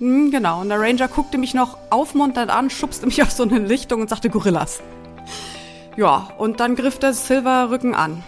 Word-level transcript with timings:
Hm, 0.00 0.30
genau. 0.30 0.62
Und 0.62 0.70
der 0.70 0.80
Ranger 0.80 1.08
guckte 1.08 1.38
mich 1.38 1.54
noch 1.54 1.76
aufmunternd 1.90 2.50
an, 2.50 2.70
schubste 2.70 3.06
mich 3.06 3.22
auf 3.22 3.30
so 3.30 3.44
eine 3.44 3.58
Lichtung 3.58 4.00
und 4.00 4.10
sagte 4.10 4.30
Gorillas. 4.30 4.80
Ja, 5.96 6.30
und 6.38 6.60
dann 6.60 6.74
griff 6.74 6.98
der 6.98 7.12
Silver-Rücken 7.12 7.94
an. 7.94 8.24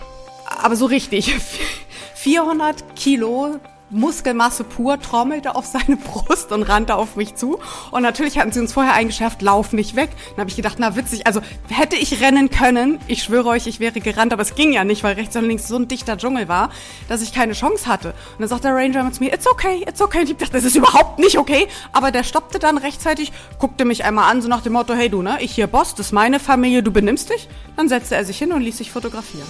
Aber 0.62 0.76
so 0.76 0.86
richtig. 0.86 1.34
400 2.14 2.94
Kilo 2.94 3.58
Muskelmasse 3.92 4.64
pur, 4.64 5.00
trommelte 5.00 5.54
auf 5.54 5.66
seine 5.66 5.96
Brust 5.96 6.50
und 6.50 6.62
rannte 6.64 6.96
auf 6.96 7.16
mich 7.16 7.34
zu. 7.34 7.58
Und 7.90 8.02
natürlich 8.02 8.38
hatten 8.38 8.52
sie 8.52 8.60
uns 8.60 8.72
vorher 8.72 8.94
eingeschärft, 8.94 9.42
lauf 9.42 9.72
nicht 9.72 9.96
weg. 9.96 10.10
Dann 10.30 10.40
habe 10.40 10.50
ich 10.50 10.56
gedacht, 10.56 10.76
na 10.78 10.96
witzig, 10.96 11.26
also 11.26 11.40
hätte 11.68 11.96
ich 11.96 12.20
rennen 12.20 12.50
können, 12.50 12.98
ich 13.06 13.22
schwöre 13.22 13.50
euch, 13.50 13.66
ich 13.66 13.80
wäre 13.80 14.00
gerannt, 14.00 14.32
aber 14.32 14.42
es 14.42 14.54
ging 14.54 14.72
ja 14.72 14.84
nicht, 14.84 15.04
weil 15.04 15.14
rechts 15.14 15.36
und 15.36 15.46
links 15.46 15.68
so 15.68 15.76
ein 15.76 15.88
dichter 15.88 16.16
Dschungel 16.16 16.48
war, 16.48 16.70
dass 17.08 17.22
ich 17.22 17.32
keine 17.32 17.52
Chance 17.52 17.86
hatte. 17.86 18.08
Und 18.08 18.40
dann 18.40 18.48
sagt 18.48 18.64
der 18.64 18.74
Ranger 18.74 19.10
zu 19.12 19.22
mir, 19.22 19.32
it's 19.32 19.46
okay, 19.46 19.84
it's 19.86 20.00
okay. 20.00 20.20
Und 20.20 20.30
ich 20.30 20.36
dachte, 20.36 20.52
das 20.52 20.64
ist 20.64 20.76
überhaupt 20.76 21.18
nicht 21.18 21.38
okay. 21.38 21.68
Aber 21.92 22.10
der 22.10 22.24
stoppte 22.24 22.58
dann 22.58 22.78
rechtzeitig, 22.78 23.32
guckte 23.58 23.84
mich 23.84 24.04
einmal 24.04 24.30
an, 24.30 24.42
so 24.42 24.48
nach 24.48 24.62
dem 24.62 24.72
Motto, 24.72 24.94
hey 24.94 25.08
du, 25.08 25.22
ne, 25.22 25.38
ich 25.40 25.52
hier 25.52 25.66
Boss, 25.66 25.94
das 25.94 26.06
ist 26.06 26.12
meine 26.12 26.40
Familie, 26.40 26.82
du 26.82 26.90
benimmst 26.90 27.30
dich. 27.30 27.48
Dann 27.76 27.88
setzte 27.88 28.16
er 28.16 28.24
sich 28.24 28.38
hin 28.38 28.52
und 28.52 28.62
ließ 28.62 28.78
sich 28.78 28.90
fotografieren. 28.90 29.46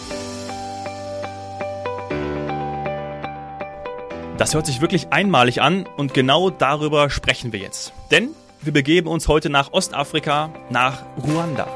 Das 4.42 4.55
hört 4.55 4.66
sich 4.66 4.80
wirklich 4.80 5.12
einmalig 5.12 5.62
an 5.62 5.87
und 5.96 6.14
genau 6.14 6.50
darüber 6.50 7.10
sprechen 7.10 7.52
wir 7.52 7.60
jetzt. 7.60 7.92
Denn 8.10 8.30
wir 8.60 8.73
begeben 8.73 9.06
uns 9.06 9.28
heute 9.28 9.50
nach 9.50 9.73
Ostafrika, 9.73 10.50
nach 10.69 11.05
Ruanda. 11.23 11.69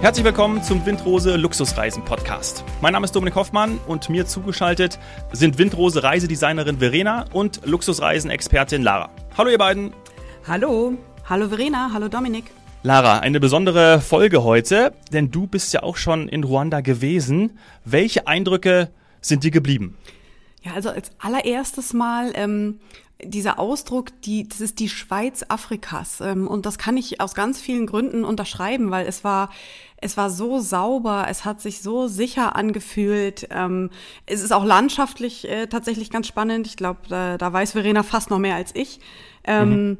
Herzlich 0.00 0.24
willkommen 0.24 0.62
zum 0.62 0.86
Windrose 0.86 1.36
Luxusreisen 1.36 2.06
Podcast. 2.06 2.64
Mein 2.80 2.94
Name 2.94 3.04
ist 3.04 3.14
Dominik 3.14 3.34
Hoffmann 3.34 3.78
und 3.86 4.08
mir 4.08 4.24
zugeschaltet 4.24 4.98
sind 5.30 5.58
Windrose 5.58 6.02
Reisedesignerin 6.02 6.78
Verena 6.78 7.26
und 7.34 7.60
Luxusreisen-Expertin 7.66 8.82
Lara. 8.82 9.10
Hallo 9.36 9.50
ihr 9.50 9.58
beiden. 9.58 9.92
Hallo. 10.48 10.94
Hallo 11.28 11.50
Verena, 11.50 11.90
hallo 11.92 12.08
Dominik. 12.08 12.46
Lara, 12.82 13.18
eine 13.18 13.40
besondere 13.40 14.00
Folge 14.00 14.42
heute, 14.42 14.94
denn 15.12 15.30
du 15.30 15.46
bist 15.46 15.74
ja 15.74 15.82
auch 15.82 15.98
schon 15.98 16.28
in 16.28 16.44
Ruanda 16.44 16.80
gewesen. 16.80 17.58
Welche 17.84 18.26
Eindrücke 18.26 18.88
sind 19.20 19.44
dir 19.44 19.50
geblieben? 19.50 19.98
Ja, 20.62 20.72
also 20.72 20.88
als 20.88 21.10
allererstes 21.18 21.92
Mal 21.92 22.32
ähm, 22.34 22.80
dieser 23.22 23.58
Ausdruck, 23.58 24.18
die, 24.22 24.48
das 24.48 24.62
ist 24.62 24.78
die 24.78 24.88
Schweiz 24.88 25.44
Afrikas. 25.48 26.22
Ähm, 26.22 26.48
und 26.48 26.64
das 26.64 26.78
kann 26.78 26.96
ich 26.96 27.20
aus 27.20 27.34
ganz 27.34 27.60
vielen 27.60 27.86
Gründen 27.86 28.24
unterschreiben, 28.24 28.90
weil 28.90 29.06
es 29.06 29.24
war, 29.24 29.50
es 29.98 30.16
war 30.16 30.30
so 30.30 30.58
sauber, 30.58 31.26
es 31.28 31.44
hat 31.44 31.60
sich 31.60 31.82
so 31.82 32.08
sicher 32.08 32.56
angefühlt. 32.56 33.46
Ähm, 33.50 33.90
es 34.24 34.40
ist 34.40 34.52
auch 34.52 34.64
landschaftlich 34.64 35.46
äh, 35.46 35.66
tatsächlich 35.66 36.08
ganz 36.08 36.28
spannend. 36.28 36.66
Ich 36.66 36.78
glaube, 36.78 37.00
da, 37.10 37.36
da 37.36 37.52
weiß 37.52 37.72
Verena 37.72 38.02
fast 38.02 38.30
noch 38.30 38.38
mehr 38.38 38.54
als 38.54 38.74
ich. 38.74 39.00
Ähm, 39.44 39.68
mhm 39.68 39.98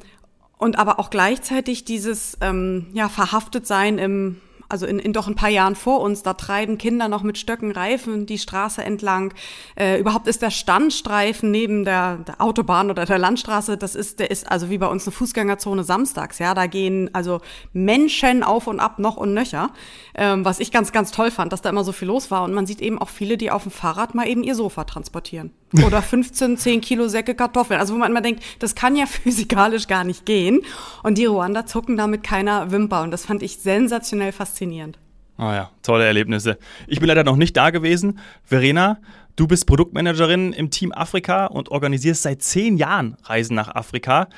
und 0.61 0.78
aber 0.78 1.00
auch 1.00 1.11
gleichzeitig 1.11 1.84
dieses 1.84 2.36
ähm, 2.41 2.86
ja 2.92 3.08
verhaftet 3.08 3.66
sein 3.66 3.98
im 3.98 4.41
also 4.70 4.86
in, 4.86 5.00
in 5.00 5.12
doch 5.12 5.27
ein 5.27 5.34
paar 5.34 5.48
Jahren 5.48 5.75
vor 5.75 6.00
uns, 6.00 6.22
da 6.22 6.34
treiben 6.34 6.78
Kinder 6.78 7.08
noch 7.08 7.22
mit 7.25 7.39
Stöcken 7.39 7.72
Reifen 7.72 8.27
die 8.27 8.39
Straße 8.39 8.84
entlang. 8.84 9.34
Äh, 9.75 9.98
überhaupt 9.98 10.28
ist 10.28 10.42
der 10.42 10.50
Standstreifen 10.50 11.50
neben 11.50 11.84
der, 11.84 12.19
der 12.19 12.41
Autobahn 12.41 12.88
oder 12.88 13.05
der 13.05 13.19
Landstraße, 13.19 13.77
das 13.77 13.97
ist, 13.97 14.20
der 14.20 14.31
ist 14.31 14.48
also 14.48 14.70
wie 14.70 14.78
bei 14.78 14.86
uns 14.86 15.06
eine 15.06 15.12
Fußgängerzone 15.12 15.83
samstags, 15.83 16.38
ja, 16.38 16.55
da 16.55 16.66
gehen 16.66 17.11
also 17.14 17.41
Menschen 17.72 18.44
auf 18.44 18.69
und 18.69 18.78
ab 18.78 19.00
noch 19.00 19.16
und 19.16 19.34
nöcher, 19.34 19.70
ähm, 20.14 20.44
was 20.44 20.61
ich 20.61 20.70
ganz, 20.70 20.92
ganz 20.92 21.11
toll 21.11 21.33
fand, 21.33 21.53
dass 21.53 21.62
da 21.62 21.69
immer 21.69 21.83
so 21.83 21.92
viel 21.92 22.06
los 22.06 22.31
war 22.31 22.44
und 22.44 22.55
man 22.55 22.66
sieht 22.66 22.81
eben 22.81 22.98
auch 22.98 23.08
viele, 23.08 23.36
die 23.36 23.50
auf 23.50 23.64
dem 23.64 23.72
Fahrrad 23.72 24.14
mal 24.14 24.28
eben 24.28 24.44
ihr 24.44 24.55
Sofa 24.55 24.84
transportieren. 24.84 25.50
Oder 25.86 26.02
15, 26.02 26.56
10 26.56 26.80
Kilo 26.80 27.08
Säcke 27.08 27.34
Kartoffeln. 27.34 27.78
Also 27.78 27.94
wo 27.94 27.98
man 27.98 28.10
immer 28.10 28.20
denkt, 28.20 28.42
das 28.58 28.74
kann 28.74 28.96
ja 28.96 29.06
physikalisch 29.06 29.86
gar 29.86 30.04
nicht 30.04 30.26
gehen. 30.26 30.60
Und 31.02 31.16
die 31.18 31.26
Ruander 31.26 31.66
zucken 31.66 31.96
damit 31.96 32.22
keiner 32.24 32.72
Wimper. 32.72 33.02
Und 33.02 33.10
das 33.12 33.26
fand 33.26 33.42
ich 33.42 33.58
sensationell 33.58 34.32
faszinierend. 34.32 34.98
Ah 35.36 35.54
ja, 35.54 35.70
tolle 35.82 36.04
Erlebnisse. 36.04 36.58
Ich 36.86 36.98
bin 36.98 37.08
leider 37.08 37.25
noch 37.25 37.36
nicht 37.36 37.56
da 37.56 37.70
gewesen. 37.70 38.19
Verena, 38.44 38.98
du 39.36 39.47
bist 39.47 39.66
Produktmanagerin 39.66 40.53
im 40.53 40.70
Team 40.70 40.92
Afrika 40.92 41.47
und 41.47 41.70
organisierst 41.70 42.22
seit 42.22 42.42
zehn 42.42 42.76
Jahren 42.76 43.16
Reisen 43.22 43.54
nach 43.54 43.75
Afrika. 43.75 44.28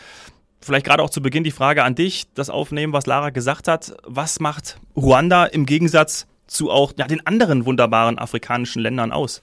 Vielleicht 0.60 0.86
gerade 0.86 1.02
auch 1.02 1.10
zu 1.10 1.20
Beginn 1.20 1.42
die 1.42 1.50
Frage 1.50 1.82
an 1.82 1.96
dich, 1.96 2.26
das 2.34 2.50
aufnehmen, 2.50 2.92
was 2.92 3.06
Lara 3.06 3.30
gesagt 3.30 3.66
hat. 3.66 3.96
Was 4.04 4.38
macht 4.38 4.78
Ruanda 4.94 5.46
im 5.46 5.66
Gegensatz 5.66 6.28
zu 6.46 6.70
auch 6.70 6.92
ja, 6.96 7.08
den 7.08 7.26
anderen 7.26 7.66
wunderbaren 7.66 8.18
afrikanischen 8.18 8.80
Ländern 8.80 9.10
aus? 9.10 9.42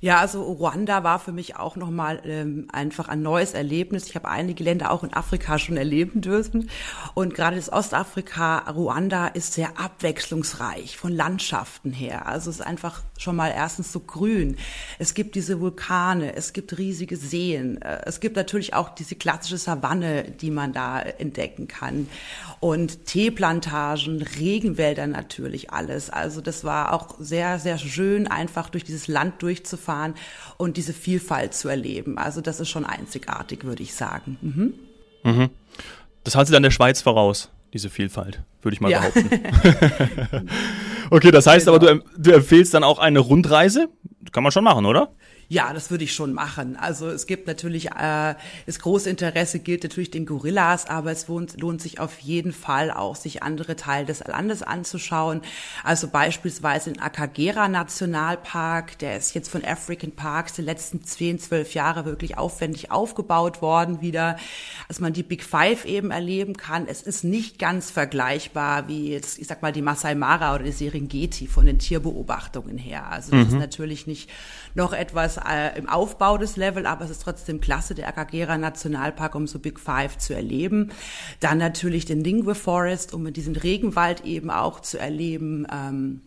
Ja, 0.00 0.18
also 0.18 0.44
Ruanda 0.44 1.02
war 1.02 1.18
für 1.18 1.32
mich 1.32 1.56
auch 1.56 1.74
nochmal 1.74 2.20
ähm, 2.24 2.68
einfach 2.72 3.08
ein 3.08 3.20
neues 3.20 3.52
Erlebnis. 3.52 4.06
Ich 4.06 4.14
habe 4.14 4.28
einige 4.28 4.62
Länder 4.62 4.92
auch 4.92 5.02
in 5.02 5.12
Afrika 5.12 5.58
schon 5.58 5.76
erleben 5.76 6.20
dürfen. 6.20 6.70
Und 7.14 7.34
gerade 7.34 7.56
das 7.56 7.72
Ostafrika, 7.72 8.58
Ruanda 8.70 9.26
ist 9.26 9.54
sehr 9.54 9.80
abwechslungsreich 9.80 10.96
von 10.96 11.12
Landschaften 11.12 11.90
her. 11.90 12.26
Also 12.26 12.48
es 12.48 12.60
ist 12.60 12.66
einfach 12.66 13.02
schon 13.18 13.34
mal 13.34 13.48
erstens 13.48 13.90
so 13.92 13.98
grün. 13.98 14.56
Es 15.00 15.14
gibt 15.14 15.34
diese 15.34 15.60
Vulkane, 15.60 16.36
es 16.36 16.52
gibt 16.52 16.78
riesige 16.78 17.16
Seen. 17.16 17.82
Äh, 17.82 18.02
es 18.06 18.20
gibt 18.20 18.36
natürlich 18.36 18.74
auch 18.74 18.90
diese 18.90 19.16
klassische 19.16 19.58
Savanne, 19.58 20.30
die 20.30 20.52
man 20.52 20.72
da 20.72 21.00
entdecken 21.00 21.66
kann. 21.66 22.06
Und 22.60 23.04
Teeplantagen, 23.06 24.22
Regenwälder 24.22 25.08
natürlich 25.08 25.72
alles. 25.72 26.08
Also 26.08 26.40
das 26.40 26.62
war 26.62 26.92
auch 26.92 27.16
sehr, 27.18 27.58
sehr 27.58 27.78
schön, 27.78 28.28
einfach 28.28 28.70
durch 28.70 28.84
dieses 28.84 29.08
Land 29.08 29.42
durchzufahren 29.42 29.87
fahren 29.88 30.14
und 30.58 30.76
diese 30.76 30.92
Vielfalt 30.92 31.54
zu 31.54 31.68
erleben. 31.68 32.18
Also 32.18 32.42
das 32.42 32.60
ist 32.60 32.68
schon 32.68 32.84
einzigartig, 32.84 33.64
würde 33.64 33.82
ich 33.82 33.94
sagen. 33.94 34.36
Mhm. 34.42 34.74
Mhm. 35.24 35.50
Das 36.24 36.36
hat 36.36 36.46
sie 36.46 36.52
dann 36.52 36.62
der 36.62 36.70
Schweiz 36.70 37.00
voraus, 37.00 37.50
diese 37.72 37.88
Vielfalt, 37.88 38.42
würde 38.60 38.74
ich 38.74 38.82
mal 38.82 38.90
ja. 38.90 39.00
behaupten. 39.00 39.30
okay, 41.10 41.30
das 41.30 41.46
heißt 41.46 41.66
genau. 41.66 41.76
aber, 41.76 41.94
du, 41.94 42.04
du 42.18 42.32
empfehlst 42.32 42.74
dann 42.74 42.84
auch 42.84 42.98
eine 42.98 43.20
Rundreise? 43.20 43.88
Kann 44.30 44.42
man 44.42 44.52
schon 44.52 44.64
machen, 44.64 44.84
oder? 44.84 45.10
Ja, 45.50 45.72
das 45.72 45.90
würde 45.90 46.04
ich 46.04 46.12
schon 46.12 46.34
machen. 46.34 46.76
Also 46.76 47.08
es 47.08 47.26
gibt 47.26 47.46
natürlich, 47.46 47.86
äh, 47.92 48.34
das 48.66 48.78
große 48.80 49.08
Interesse 49.08 49.60
gilt 49.60 49.82
natürlich 49.82 50.10
den 50.10 50.26
Gorillas, 50.26 50.86
aber 50.86 51.10
es 51.10 51.26
lohnt, 51.26 51.58
lohnt 51.58 51.80
sich 51.80 52.00
auf 52.00 52.18
jeden 52.18 52.52
Fall 52.52 52.90
auch, 52.90 53.16
sich 53.16 53.42
andere 53.42 53.74
Teile 53.74 54.04
des 54.04 54.22
Landes 54.26 54.62
anzuschauen. 54.62 55.40
Also 55.84 56.08
beispielsweise 56.08 56.92
den 56.92 57.00
Akagera 57.00 57.66
Nationalpark, 57.66 58.98
der 58.98 59.16
ist 59.16 59.34
jetzt 59.34 59.48
von 59.48 59.64
African 59.64 60.12
Parks 60.12 60.52
die 60.52 60.62
letzten 60.62 61.02
zehn, 61.02 61.38
zwölf 61.38 61.72
Jahre 61.72 62.04
wirklich 62.04 62.36
aufwendig 62.36 62.90
aufgebaut 62.90 63.62
worden 63.62 64.02
wieder, 64.02 64.36
dass 64.86 65.00
man 65.00 65.14
die 65.14 65.22
Big 65.22 65.42
Five 65.42 65.86
eben 65.86 66.10
erleben 66.10 66.58
kann. 66.58 66.86
Es 66.86 67.00
ist 67.00 67.24
nicht 67.24 67.58
ganz 67.58 67.90
vergleichbar 67.90 68.86
wie 68.88 69.12
jetzt, 69.12 69.38
ich 69.38 69.46
sag 69.46 69.62
mal, 69.62 69.72
die 69.72 69.80
Masai 69.80 70.14
Mara 70.14 70.54
oder 70.54 70.64
die 70.64 70.72
Serengeti 70.72 71.46
von 71.46 71.64
den 71.64 71.78
Tierbeobachtungen 71.78 72.76
her. 72.76 73.06
Also 73.10 73.30
das 73.30 73.46
mhm. 73.46 73.54
ist 73.54 73.60
natürlich 73.60 74.06
nicht 74.06 74.28
noch 74.74 74.92
etwas 74.92 75.37
äh, 75.38 75.78
im 75.78 75.88
Aufbau 75.88 76.38
des 76.38 76.56
Level, 76.56 76.86
aber 76.86 77.04
es 77.04 77.10
ist 77.10 77.22
trotzdem 77.22 77.60
klasse, 77.60 77.94
der 77.94 78.08
Akagera 78.08 78.58
Nationalpark, 78.58 79.34
um 79.34 79.46
so 79.46 79.58
Big 79.58 79.80
Five 79.80 80.18
zu 80.18 80.34
erleben. 80.34 80.90
Dann 81.40 81.58
natürlich 81.58 82.04
den 82.04 82.22
Lingwe 82.22 82.54
Forest, 82.54 83.14
um 83.14 83.32
diesen 83.32 83.56
Regenwald 83.56 84.24
eben 84.24 84.50
auch 84.50 84.80
zu 84.80 84.98
erleben. 84.98 85.66
Ähm, 85.72 86.20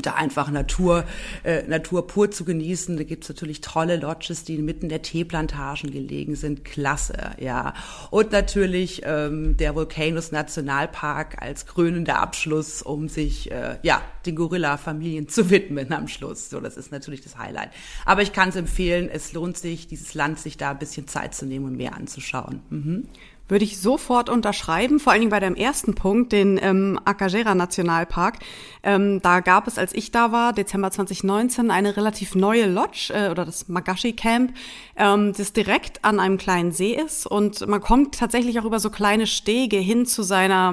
da 0.00 0.14
einfach 0.14 0.50
Natur, 0.50 1.04
äh, 1.44 1.62
Natur 1.64 2.06
pur 2.06 2.30
zu 2.30 2.44
genießen. 2.44 2.96
Da 2.96 3.04
gibt's 3.04 3.28
natürlich 3.28 3.60
tolle 3.60 3.96
Lodges, 3.96 4.44
die 4.44 4.58
mitten 4.58 4.88
der 4.88 5.02
Teeplantagen 5.02 5.90
gelegen 5.90 6.34
sind. 6.34 6.64
Klasse, 6.64 7.32
ja. 7.38 7.74
Und 8.10 8.32
natürlich 8.32 9.02
ähm, 9.04 9.56
der 9.56 9.74
Volcanoes 9.74 10.32
Nationalpark 10.32 11.42
als 11.42 11.66
krönender 11.66 12.20
Abschluss, 12.20 12.82
um 12.82 13.08
sich 13.08 13.50
äh, 13.50 13.76
ja 13.82 14.02
den 14.24 14.36
Gorilla-Familien 14.36 15.28
zu 15.28 15.50
widmen 15.50 15.92
am 15.92 16.08
Schluss. 16.08 16.48
So, 16.48 16.60
das 16.60 16.76
ist 16.76 16.92
natürlich 16.92 17.20
das 17.20 17.36
Highlight. 17.36 17.70
Aber 18.04 18.22
ich 18.22 18.32
kann 18.32 18.48
es 18.48 18.56
empfehlen, 18.56 19.10
es 19.12 19.32
lohnt 19.32 19.58
sich, 19.58 19.88
dieses 19.88 20.14
Land 20.14 20.38
sich 20.38 20.56
da 20.56 20.70
ein 20.70 20.78
bisschen 20.78 21.08
Zeit 21.08 21.34
zu 21.34 21.44
nehmen 21.46 21.66
und 21.66 21.76
mehr 21.76 21.94
anzuschauen. 21.94 22.60
Mhm. 22.70 23.08
Würde 23.52 23.66
ich 23.66 23.78
sofort 23.78 24.30
unterschreiben, 24.30 24.98
vor 24.98 25.12
allen 25.12 25.20
Dingen 25.20 25.30
bei 25.30 25.38
deinem 25.38 25.56
ersten 25.56 25.94
Punkt, 25.94 26.32
den 26.32 26.58
ähm, 26.62 26.98
Akagera 27.04 27.54
Nationalpark. 27.54 28.38
Ähm, 28.82 29.20
da 29.20 29.40
gab 29.40 29.66
es, 29.66 29.76
als 29.76 29.92
ich 29.92 30.10
da 30.10 30.32
war, 30.32 30.54
Dezember 30.54 30.90
2019, 30.90 31.70
eine 31.70 31.98
relativ 31.98 32.34
neue 32.34 32.64
Lodge 32.64 33.12
äh, 33.12 33.28
oder 33.28 33.44
das 33.44 33.68
Magashi 33.68 34.14
Camp, 34.14 34.54
ähm, 34.96 35.34
das 35.36 35.52
direkt 35.52 36.02
an 36.02 36.18
einem 36.18 36.38
kleinen 36.38 36.72
See 36.72 36.94
ist 36.94 37.26
und 37.26 37.68
man 37.68 37.82
kommt 37.82 38.14
tatsächlich 38.14 38.58
auch 38.58 38.64
über 38.64 38.80
so 38.80 38.88
kleine 38.88 39.26
Stege 39.26 39.76
hin 39.76 40.06
zu 40.06 40.22
seiner 40.22 40.72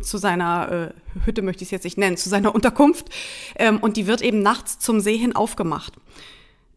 zu 0.00 0.18
seiner 0.18 0.92
äh, 0.94 1.24
Hütte 1.24 1.42
möchte 1.42 1.64
ich 1.64 1.66
es 1.66 1.72
jetzt 1.72 1.84
nicht 1.84 1.98
nennen, 1.98 2.16
zu 2.16 2.28
seiner 2.28 2.54
Unterkunft 2.54 3.08
ähm, 3.56 3.78
und 3.78 3.96
die 3.96 4.06
wird 4.06 4.22
eben 4.22 4.40
nachts 4.40 4.78
zum 4.78 5.00
See 5.00 5.16
hin 5.16 5.34
aufgemacht. 5.34 5.94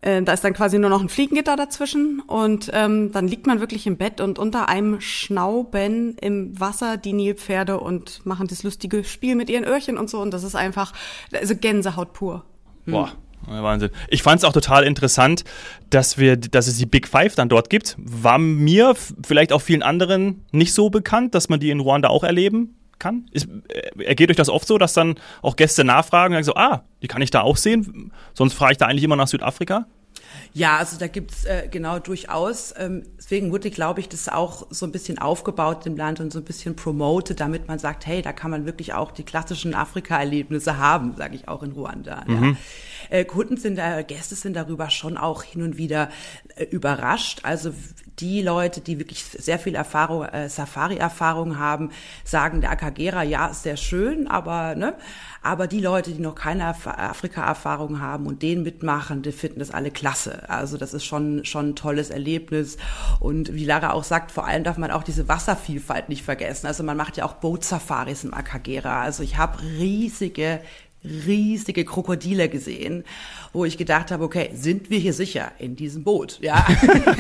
Äh, 0.02 0.24
da 0.24 0.34
ist 0.34 0.44
dann 0.44 0.54
quasi 0.54 0.80
nur 0.80 0.90
noch 0.90 1.02
ein 1.02 1.10
Fliegengitter 1.10 1.56
dazwischen 1.56 2.22
und 2.26 2.72
ähm, 2.74 3.12
dann 3.12 3.28
liegt 3.28 3.46
man 3.46 3.60
wirklich 3.60 3.86
im 3.86 3.98
Bett 3.98 4.20
und 4.20 4.40
unter 4.40 4.68
einem 4.68 5.00
schnauben 5.00 6.18
im 6.20 6.60
Wasser 6.60 6.98
die 6.98 7.14
Nilpferde 7.14 7.80
und 7.80 8.26
machen 8.26 8.48
das 8.48 8.64
lustige 8.64 9.04
Spiel 9.04 9.36
mit 9.36 9.50
ihren 9.50 9.64
Öhrchen 9.64 9.98
und 9.98 10.10
so 10.10 10.20
und 10.20 10.32
das 10.32 10.44
ist 10.44 10.56
einfach 10.56 10.94
also 11.34 11.56
Gänsehaut 11.56 12.14
pur. 12.14 12.44
Hm. 12.86 12.94
Boah, 12.94 13.12
Wahnsinn. 13.46 13.92
Ich 14.08 14.24
fand 14.24 14.40
es 14.40 14.44
auch 14.44 14.54
total 14.54 14.84
interessant, 14.84 15.44
dass 15.92 16.18
wir, 16.18 16.36
dass 16.36 16.68
es 16.68 16.78
die 16.78 16.88
Big 16.88 17.08
Five 17.08 17.36
dann 17.36 17.50
dort 17.50 17.70
gibt. 17.70 17.96
War 18.00 18.40
mir, 18.40 18.96
vielleicht 19.24 19.54
auch 19.54 19.62
vielen 19.62 19.84
anderen, 19.84 20.46
nicht 20.52 20.74
so 20.74 20.90
bekannt, 20.90 21.36
dass 21.36 21.48
man 21.48 21.60
die 21.60 21.70
in 21.70 21.80
Ruanda 21.80 22.10
auch 22.10 22.24
erleben 22.24 22.76
kann. 23.02 23.26
Ist, 23.32 23.50
äh, 23.68 24.04
ergeht 24.04 24.30
euch 24.30 24.38
das 24.38 24.48
oft 24.48 24.68
so, 24.68 24.78
dass 24.78 24.94
dann 24.94 25.16
auch 25.42 25.58
Gäste 25.58 25.84
nachfragen 25.84 26.34
und 26.36 26.44
sagen 26.44 26.56
so, 26.58 26.62
ah, 26.62 26.84
die 27.02 27.08
kann 27.08 27.22
ich 27.22 27.32
da 27.32 27.42
auch 27.42 27.58
sehen? 27.58 28.12
Sonst 28.34 28.54
frage 28.54 28.74
ich 28.74 28.78
da 28.78 28.86
eigentlich 28.86 29.04
immer 29.04 29.18
nach 29.18 29.28
Südafrika? 29.28 29.86
Ja, 30.54 30.78
also 30.78 30.98
da 30.98 31.08
gibt's 31.08 31.46
äh, 31.46 31.68
genau 31.70 32.00
durchaus. 32.00 32.74
Ähm, 32.78 33.04
deswegen 33.18 33.52
wurde, 33.52 33.70
glaube 33.70 34.00
ich, 34.02 34.10
das 34.10 34.28
auch 34.30 34.68
so 34.70 34.86
ein 34.86 34.92
bisschen 34.92 35.18
aufgebaut 35.18 35.86
im 35.86 35.96
Land 35.96 36.20
und 36.20 36.32
so 36.32 36.40
ein 36.40 36.46
bisschen 36.46 36.76
promoted, 36.76 37.40
damit 37.40 37.68
man 37.68 37.80
sagt, 37.80 38.06
hey, 38.06 38.22
da 38.22 38.34
kann 38.34 38.52
man 38.52 38.66
wirklich 38.66 38.94
auch 38.94 39.12
die 39.12 39.24
klassischen 39.24 39.74
Afrika-Erlebnisse 39.74 40.78
haben, 40.78 41.16
sage 41.16 41.36
ich 41.36 41.48
auch 41.48 41.64
in 41.64 41.72
Ruanda. 41.72 42.24
Mhm. 42.28 42.44
Ja. 42.44 42.56
Äh, 43.10 43.26
Kunden 43.26 43.58
sind 43.58 43.78
da, 43.78 44.02
Gäste 44.02 44.36
sind 44.36 44.56
darüber 44.56 44.90
schon 44.90 45.18
auch 45.18 45.44
hin 45.44 45.62
und 45.62 45.78
wieder 45.78 46.10
äh, 46.56 46.66
überrascht. 46.66 47.42
Also 47.44 47.74
die 48.20 48.42
Leute, 48.42 48.82
die 48.82 49.00
wirklich 49.00 49.24
sehr 49.24 49.60
viel 49.60 49.76
Erfahrung, 49.76 50.26
äh, 50.26 50.48
Safari-Erfahrung 50.48 51.58
haben, 51.58 51.92
sagen, 52.24 52.62
der 52.62 52.72
Akagera, 52.72 53.24
ja, 53.24 53.48
ist 53.48 53.64
sehr 53.64 53.78
schön, 53.78 54.28
aber 54.28 54.76
ne, 54.76 54.96
aber 55.42 55.66
die 55.68 55.80
Leute, 55.80 56.12
die 56.12 56.22
noch 56.22 56.36
keine 56.36 56.68
Afrika-Erfahrung 56.68 58.00
haben 58.00 58.28
und 58.28 58.44
den 58.44 58.62
mitmachen, 58.62 59.24
die 59.24 59.32
finden 59.32 59.60
das 59.60 59.72
alle 59.72 59.90
klasse. 59.90 60.48
Also 60.50 60.78
das 60.78 60.94
ist 60.94 61.04
schon, 61.04 61.46
schon 61.46 61.70
ein 61.70 61.76
tolles 61.76 62.12
Erlebnis. 62.12 62.78
Und 63.20 63.54
wie 63.54 63.66
Lara 63.66 63.92
auch 63.92 64.04
sagt, 64.04 64.32
vor 64.32 64.46
allem 64.46 64.64
darf 64.64 64.78
man 64.78 64.92
auch 64.92 65.04
diese 65.04 65.28
Wasservielfalt 65.28 66.10
nicht 66.10 66.24
vergessen. 66.24 66.68
Also 66.68 66.84
man 66.84 66.98
macht 66.98 67.18
ja 67.18 67.26
auch 67.26 67.34
Bootsafaris 67.34 68.24
im 68.24 68.36
Akagera. 68.36 69.02
Also 69.02 69.24
ich 69.24 69.38
habe 69.38 69.62
riesige 69.64 70.62
riesige 71.04 71.86
Krokodile 71.86 72.50
gesehen, 72.50 73.04
wo 73.54 73.66
ich 73.66 73.78
gedacht 73.78 74.12
habe, 74.12 74.24
okay, 74.24 74.52
sind 74.54 74.90
wir 74.90 75.00
hier 75.00 75.14
sicher 75.14 75.52
in 75.60 75.76
diesem 75.76 76.04
Boot? 76.04 76.40
Ja. 76.42 76.66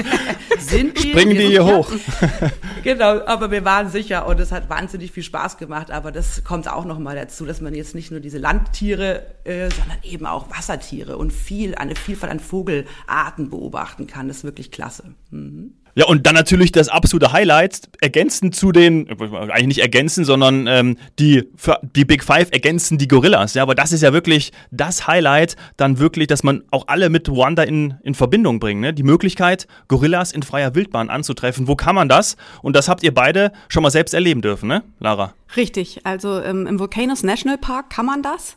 sind 0.59 1.03
wir 1.03 1.11
Springen 1.11 1.37
die 1.37 1.47
hier 1.47 1.65
hoch? 1.65 1.91
genau, 2.83 3.25
aber 3.25 3.51
wir 3.51 3.65
waren 3.65 3.89
sicher 3.89 4.27
und 4.27 4.39
es 4.39 4.51
hat 4.51 4.69
wahnsinnig 4.69 5.11
viel 5.11 5.23
Spaß 5.23 5.57
gemacht, 5.57 5.91
aber 5.91 6.11
das 6.11 6.43
kommt 6.43 6.67
auch 6.67 6.85
noch 6.85 6.99
mal 6.99 7.15
dazu, 7.15 7.45
dass 7.45 7.61
man 7.61 7.73
jetzt 7.73 7.95
nicht 7.95 8.11
nur 8.11 8.19
diese 8.19 8.37
Landtiere, 8.37 9.25
äh, 9.43 9.69
sondern 9.69 9.97
eben 10.03 10.25
auch 10.25 10.49
Wassertiere 10.49 11.17
und 11.17 11.31
viel 11.31 11.75
eine 11.75 11.95
Vielfalt 11.95 12.31
an 12.31 12.39
Vogelarten 12.39 13.49
beobachten 13.49 14.07
kann. 14.07 14.27
Das 14.27 14.37
ist 14.37 14.43
wirklich 14.43 14.71
klasse. 14.71 15.15
Mhm. 15.29 15.60
Ja, 15.95 16.05
und 16.05 16.25
dann 16.25 16.35
natürlich 16.35 16.71
das 16.71 16.87
absolute 16.87 17.33
Highlight, 17.33 17.89
ergänzend 17.99 18.55
zu 18.55 18.71
den, 18.71 19.09
eigentlich 19.09 19.67
nicht 19.67 19.81
ergänzen, 19.81 20.23
sondern 20.25 20.67
ähm, 20.67 20.97
die, 21.19 21.49
die 21.95 22.05
Big 22.05 22.23
Five 22.23 22.49
ergänzen 22.51 22.97
die 22.97 23.07
Gorillas. 23.07 23.53
Ja, 23.53 23.63
aber 23.63 23.75
das 23.75 23.91
ist 23.91 24.01
ja 24.01 24.13
wirklich 24.13 24.51
das 24.71 25.07
Highlight, 25.07 25.55
dann 25.77 25.99
wirklich, 25.99 26.27
dass 26.27 26.43
man 26.43 26.63
auch 26.71 26.87
alle 26.87 27.09
mit 27.09 27.27
Ruanda 27.29 27.63
in, 27.63 27.95
in 28.03 28.13
Verbindung 28.13 28.59
bringt. 28.59 28.81
Ne? 28.81 28.93
Die 28.93 29.03
Möglichkeit, 29.03 29.67
Gorillas 29.87 30.31
in 30.31 30.43
freier 30.43 30.75
Wildbahn 30.75 31.09
anzutreffen. 31.09 31.67
Wo 31.67 31.75
kann 31.75 31.95
man 31.95 32.07
das? 32.07 32.37
Und 32.61 32.75
das 32.75 32.87
habt 32.87 33.03
ihr 33.03 33.13
beide 33.13 33.51
schon 33.67 33.83
mal 33.83 33.91
selbst 33.91 34.13
erleben 34.13 34.41
dürfen, 34.41 34.67
ne, 34.67 34.83
Lara? 34.99 35.33
Richtig, 35.55 36.05
also 36.05 36.41
ähm, 36.41 36.67
im 36.67 36.79
Volcanoes 36.79 37.23
National 37.23 37.57
Park 37.57 37.89
kann 37.89 38.05
man 38.05 38.23
das. 38.23 38.55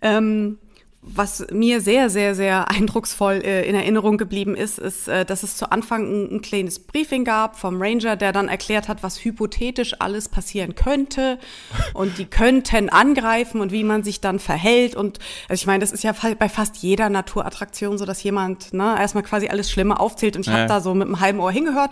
Ähm, 0.00 0.58
was 1.14 1.46
mir 1.50 1.80
sehr, 1.80 2.10
sehr, 2.10 2.34
sehr 2.34 2.70
eindrucksvoll 2.70 3.42
äh, 3.44 3.68
in 3.68 3.74
Erinnerung 3.74 4.18
geblieben 4.18 4.54
ist, 4.54 4.78
ist, 4.78 5.08
äh, 5.08 5.24
dass 5.24 5.42
es 5.42 5.56
zu 5.56 5.70
Anfang 5.70 6.06
ein, 6.06 6.36
ein, 6.36 6.42
kleines 6.42 6.78
Briefing 6.78 7.24
gab 7.24 7.58
vom 7.58 7.80
Ranger, 7.80 8.16
der 8.16 8.32
dann 8.32 8.48
erklärt 8.48 8.88
hat, 8.88 9.02
was 9.02 9.24
hypothetisch 9.24 9.96
alles 10.00 10.28
passieren 10.28 10.74
könnte 10.74 11.38
und 11.94 12.18
die 12.18 12.26
könnten 12.26 12.88
angreifen 12.90 13.60
und 13.60 13.72
wie 13.72 13.84
man 13.84 14.04
sich 14.04 14.20
dann 14.20 14.38
verhält. 14.38 14.94
Und 14.94 15.18
also 15.48 15.60
ich 15.60 15.66
meine, 15.66 15.80
das 15.80 15.92
ist 15.92 16.04
ja 16.04 16.14
bei 16.38 16.48
fast 16.48 16.76
jeder 16.78 17.08
Naturattraktion 17.08 17.98
so, 17.98 18.04
dass 18.04 18.22
jemand 18.22 18.72
ne, 18.72 18.96
erstmal 18.98 19.24
quasi 19.24 19.48
alles 19.48 19.70
Schlimme 19.70 19.98
aufzählt 19.98 20.36
und 20.36 20.42
ich 20.42 20.48
ja. 20.48 20.54
habe 20.54 20.68
da 20.68 20.80
so 20.80 20.94
mit 20.94 21.06
einem 21.06 21.20
halben 21.20 21.40
Ohr 21.40 21.52
hingehört 21.52 21.90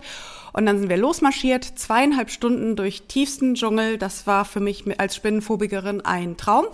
und 0.56 0.64
dann 0.64 0.78
sind 0.78 0.88
wir 0.88 0.96
losmarschiert, 0.96 1.64
zweieinhalb 1.64 2.30
Stunden 2.30 2.76
durch 2.76 3.02
tiefsten 3.02 3.56
Dschungel. 3.56 3.98
Das 3.98 4.26
war 4.26 4.46
für 4.46 4.60
mich 4.60 4.84
als 4.98 5.14
Spinnenphobikerin 5.14 6.00
ein 6.00 6.38
Traum. 6.38 6.64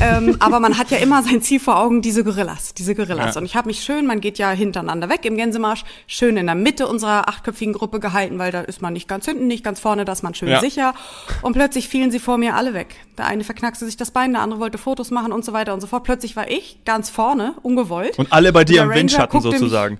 ähm, 0.00 0.36
aber 0.40 0.60
man 0.60 0.78
hat 0.78 0.90
ja 0.90 0.96
immer 0.96 1.22
sein 1.22 1.42
Ziel 1.42 1.60
vor 1.60 1.78
Augen, 1.78 2.00
diese 2.00 2.24
Gorillas, 2.24 2.72
diese 2.72 2.94
Gorillas. 2.94 3.34
Ja. 3.34 3.40
Und 3.42 3.44
ich 3.44 3.54
habe 3.54 3.66
mich 3.66 3.80
schön, 3.80 4.06
man 4.06 4.22
geht 4.22 4.38
ja 4.38 4.50
hintereinander 4.50 5.10
weg 5.10 5.26
im 5.26 5.36
Gänsemarsch, 5.36 5.84
schön 6.06 6.38
in 6.38 6.46
der 6.46 6.54
Mitte 6.54 6.88
unserer 6.88 7.28
achtköpfigen 7.28 7.74
Gruppe 7.74 8.00
gehalten, 8.00 8.38
weil 8.38 8.50
da 8.50 8.62
ist 8.62 8.80
man 8.80 8.94
nicht 8.94 9.08
ganz 9.08 9.26
hinten, 9.26 9.46
nicht 9.46 9.62
ganz 9.62 9.78
vorne, 9.78 10.06
da 10.06 10.12
ist 10.12 10.22
man 10.22 10.32
schön 10.34 10.48
ja. 10.48 10.60
sicher. 10.60 10.94
Und 11.42 11.52
plötzlich 11.52 11.86
fielen 11.88 12.10
sie 12.10 12.20
vor 12.20 12.38
mir 12.38 12.54
alle 12.54 12.72
weg. 12.72 12.96
Der 13.18 13.26
eine 13.26 13.44
verknackste 13.44 13.84
sich 13.84 13.98
das 13.98 14.10
Bein, 14.10 14.32
der 14.32 14.40
andere 14.40 14.58
wollte 14.58 14.78
Fotos 14.78 15.10
machen 15.10 15.32
und 15.32 15.44
so 15.44 15.52
weiter 15.52 15.74
und 15.74 15.82
so 15.82 15.86
fort. 15.86 16.02
Plötzlich 16.04 16.34
war 16.34 16.50
ich 16.50 16.78
ganz 16.86 17.10
vorne, 17.10 17.56
ungewollt. 17.60 18.18
Und 18.18 18.32
alle 18.32 18.54
bei 18.54 18.64
dir 18.64 18.84
im 18.84 18.90
Windschatten 18.90 19.42
sozusagen. 19.42 19.98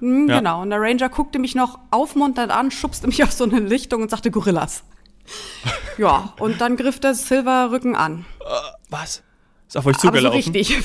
Mich, 0.00 0.10
hm, 0.10 0.28
ja. 0.28 0.38
Genau. 0.38 0.62
Und 0.62 0.70
der 0.70 0.80
Ranger 0.80 1.08
guckte 1.08 1.38
mich 1.38 1.54
noch 1.54 1.78
aufmunternd 1.90 2.52
an, 2.52 2.70
schubste 2.70 3.06
mich 3.06 3.22
auf 3.24 3.32
so 3.32 3.44
eine 3.44 3.60
Lichtung 3.60 4.02
und 4.02 4.10
sagte 4.10 4.30
Gorillas. 4.30 4.84
ja, 5.98 6.34
und 6.38 6.60
dann 6.60 6.76
griff 6.76 6.98
der 6.98 7.14
Silverrücken 7.14 7.94
an. 7.94 8.24
Uh, 8.40 8.44
was? 8.88 9.22
Ist 9.68 9.76
auf 9.76 9.86
euch 9.86 9.98
zugelaufen? 9.98 10.26
Aber 10.26 10.42
so 10.42 10.52
richtig. 10.52 10.76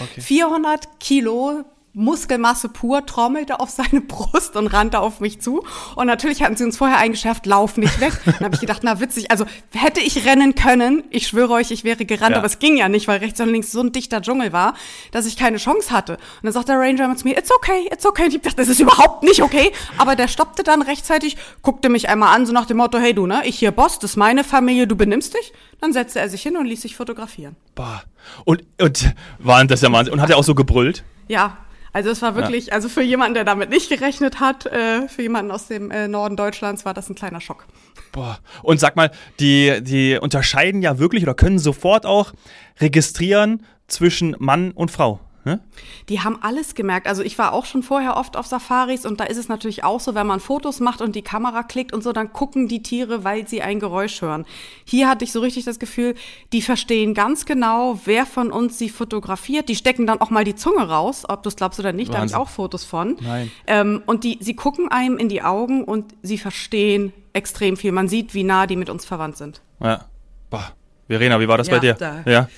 Okay. 0.00 0.20
400 0.20 1.00
Kilo 1.00 1.64
Muskelmasse 1.94 2.70
pur, 2.70 3.04
trommelte 3.04 3.60
auf 3.60 3.68
seine 3.68 4.00
Brust 4.08 4.56
und 4.56 4.68
rannte 4.68 5.00
auf 5.00 5.20
mich 5.20 5.40
zu. 5.40 5.62
Und 5.94 6.06
natürlich 6.06 6.42
hatten 6.42 6.56
sie 6.56 6.64
uns 6.64 6.78
vorher 6.78 6.98
eingeschärft, 6.98 7.44
lauf 7.44 7.76
nicht 7.76 8.00
weg. 8.00 8.18
Dann 8.24 8.40
habe 8.40 8.54
ich 8.54 8.60
gedacht, 8.60 8.80
na 8.82 9.00
witzig, 9.00 9.30
also 9.30 9.44
hätte 9.74 10.00
ich 10.00 10.24
rennen 10.26 10.54
können, 10.54 11.04
ich 11.10 11.26
schwöre 11.26 11.52
euch, 11.52 11.70
ich 11.70 11.84
wäre 11.84 12.04
gerannt, 12.04 12.32
ja. 12.32 12.38
aber 12.38 12.46
es 12.46 12.58
ging 12.58 12.76
ja 12.76 12.88
nicht, 12.88 13.08
weil 13.08 13.18
rechts 13.18 13.40
und 13.40 13.50
links 13.50 13.72
so 13.72 13.80
ein 13.80 13.92
dichter 13.92 14.22
Dschungel 14.22 14.52
war, 14.52 14.74
dass 15.10 15.26
ich 15.26 15.36
keine 15.36 15.58
Chance 15.58 15.90
hatte. 15.90 16.14
Und 16.14 16.44
dann 16.44 16.52
sagt 16.52 16.68
der 16.68 16.78
Ranger 16.78 17.04
immer 17.04 17.16
zu 17.16 17.28
mir, 17.28 17.36
it's 17.36 17.52
okay, 17.52 17.88
it's 17.92 18.06
okay. 18.06 18.24
Und 18.24 18.34
ich 18.34 18.40
dachte, 18.40 18.56
das 18.56 18.68
ist 18.68 18.80
überhaupt 18.80 19.22
nicht 19.22 19.42
okay. 19.42 19.72
Aber 19.98 20.16
der 20.16 20.28
stoppte 20.28 20.62
dann 20.62 20.80
rechtzeitig, 20.80 21.36
guckte 21.60 21.90
mich 21.90 22.08
einmal 22.08 22.34
an, 22.34 22.46
so 22.46 22.52
nach 22.52 22.66
dem 22.66 22.78
Motto, 22.78 22.98
hey 22.98 23.12
du, 23.12 23.26
ne, 23.26 23.42
ich 23.44 23.58
hier 23.58 23.70
Boss, 23.70 23.98
das 23.98 24.12
ist 24.12 24.16
meine 24.16 24.44
Familie, 24.44 24.86
du 24.86 24.96
benimmst 24.96 25.34
dich. 25.34 25.52
Dann 25.80 25.92
setzte 25.92 26.20
er 26.20 26.28
sich 26.28 26.42
hin 26.42 26.56
und 26.56 26.64
ließ 26.64 26.80
sich 26.80 26.96
fotografieren. 26.96 27.56
Boah. 27.74 28.02
Und, 28.44 28.64
und 28.80 29.14
waren 29.38 29.68
das 29.68 29.82
ja 29.82 29.92
Wahnsinn. 29.92 30.14
Und 30.14 30.20
hat 30.20 30.30
er 30.30 30.38
auch 30.38 30.44
so 30.44 30.54
gebrüllt? 30.54 31.04
Ja, 31.28 31.58
also 31.92 32.10
es 32.10 32.22
war 32.22 32.34
wirklich, 32.34 32.66
ja. 32.66 32.72
also 32.74 32.88
für 32.88 33.02
jemanden, 33.02 33.34
der 33.34 33.44
damit 33.44 33.70
nicht 33.70 33.88
gerechnet 33.88 34.40
hat, 34.40 34.66
äh, 34.66 35.08
für 35.08 35.22
jemanden 35.22 35.50
aus 35.50 35.66
dem 35.68 35.90
äh, 35.90 36.08
Norden 36.08 36.36
Deutschlands 36.36 36.84
war 36.84 36.94
das 36.94 37.08
ein 37.08 37.14
kleiner 37.14 37.40
Schock. 37.40 37.66
Boah. 38.12 38.38
Und 38.62 38.80
sag 38.80 38.96
mal, 38.96 39.10
die, 39.40 39.82
die 39.82 40.18
unterscheiden 40.18 40.82
ja 40.82 40.98
wirklich 40.98 41.22
oder 41.22 41.34
können 41.34 41.58
sofort 41.58 42.06
auch 42.06 42.32
registrieren 42.80 43.64
zwischen 43.88 44.34
Mann 44.38 44.72
und 44.72 44.90
Frau. 44.90 45.20
Ne? 45.44 45.60
Die 46.08 46.20
haben 46.20 46.38
alles 46.40 46.76
gemerkt. 46.76 47.08
Also 47.08 47.22
ich 47.22 47.36
war 47.36 47.52
auch 47.52 47.64
schon 47.64 47.82
vorher 47.82 48.16
oft 48.16 48.36
auf 48.36 48.46
Safaris 48.46 49.04
und 49.04 49.18
da 49.18 49.24
ist 49.24 49.36
es 49.36 49.48
natürlich 49.48 49.82
auch 49.82 49.98
so, 49.98 50.14
wenn 50.14 50.26
man 50.26 50.38
Fotos 50.38 50.78
macht 50.78 51.00
und 51.00 51.16
die 51.16 51.22
Kamera 51.22 51.64
klickt 51.64 51.92
und 51.92 52.04
so, 52.04 52.12
dann 52.12 52.32
gucken 52.32 52.68
die 52.68 52.82
Tiere, 52.82 53.24
weil 53.24 53.48
sie 53.48 53.60
ein 53.60 53.80
Geräusch 53.80 54.22
hören. 54.22 54.46
Hier 54.84 55.08
hatte 55.08 55.24
ich 55.24 55.32
so 55.32 55.40
richtig 55.40 55.64
das 55.64 55.80
Gefühl, 55.80 56.14
die 56.52 56.62
verstehen 56.62 57.12
ganz 57.14 57.44
genau, 57.44 57.98
wer 58.04 58.24
von 58.24 58.52
uns 58.52 58.78
sie 58.78 58.88
fotografiert. 58.88 59.68
Die 59.68 59.74
stecken 59.74 60.06
dann 60.06 60.20
auch 60.20 60.30
mal 60.30 60.44
die 60.44 60.54
Zunge 60.54 60.88
raus, 60.88 61.24
ob 61.28 61.42
du 61.42 61.48
es 61.48 61.56
glaubst 61.56 61.80
oder 61.80 61.92
nicht, 61.92 62.12
Wahnsinn. 62.12 62.12
da 62.12 62.18
habe 62.18 62.30
ich 62.30 62.36
auch 62.36 62.48
Fotos 62.48 62.84
von. 62.84 63.16
Nein. 63.20 63.50
Ähm, 63.66 64.02
und 64.06 64.22
die, 64.22 64.38
sie 64.40 64.54
gucken 64.54 64.92
einem 64.92 65.18
in 65.18 65.28
die 65.28 65.42
Augen 65.42 65.82
und 65.82 66.14
sie 66.22 66.38
verstehen 66.38 67.12
extrem 67.32 67.76
viel. 67.76 67.90
Man 67.90 68.06
sieht, 68.06 68.32
wie 68.34 68.44
nah 68.44 68.68
die 68.68 68.76
mit 68.76 68.90
uns 68.90 69.04
verwandt 69.04 69.36
sind. 69.36 69.60
Ja. 69.80 70.04
Boah. 70.50 70.72
Verena, 71.08 71.40
wie 71.40 71.48
war 71.48 71.58
das 71.58 71.66
ja, 71.66 71.74
bei 71.74 71.80
dir? 71.80 71.94
Da. 71.94 72.22
Ja 72.26 72.48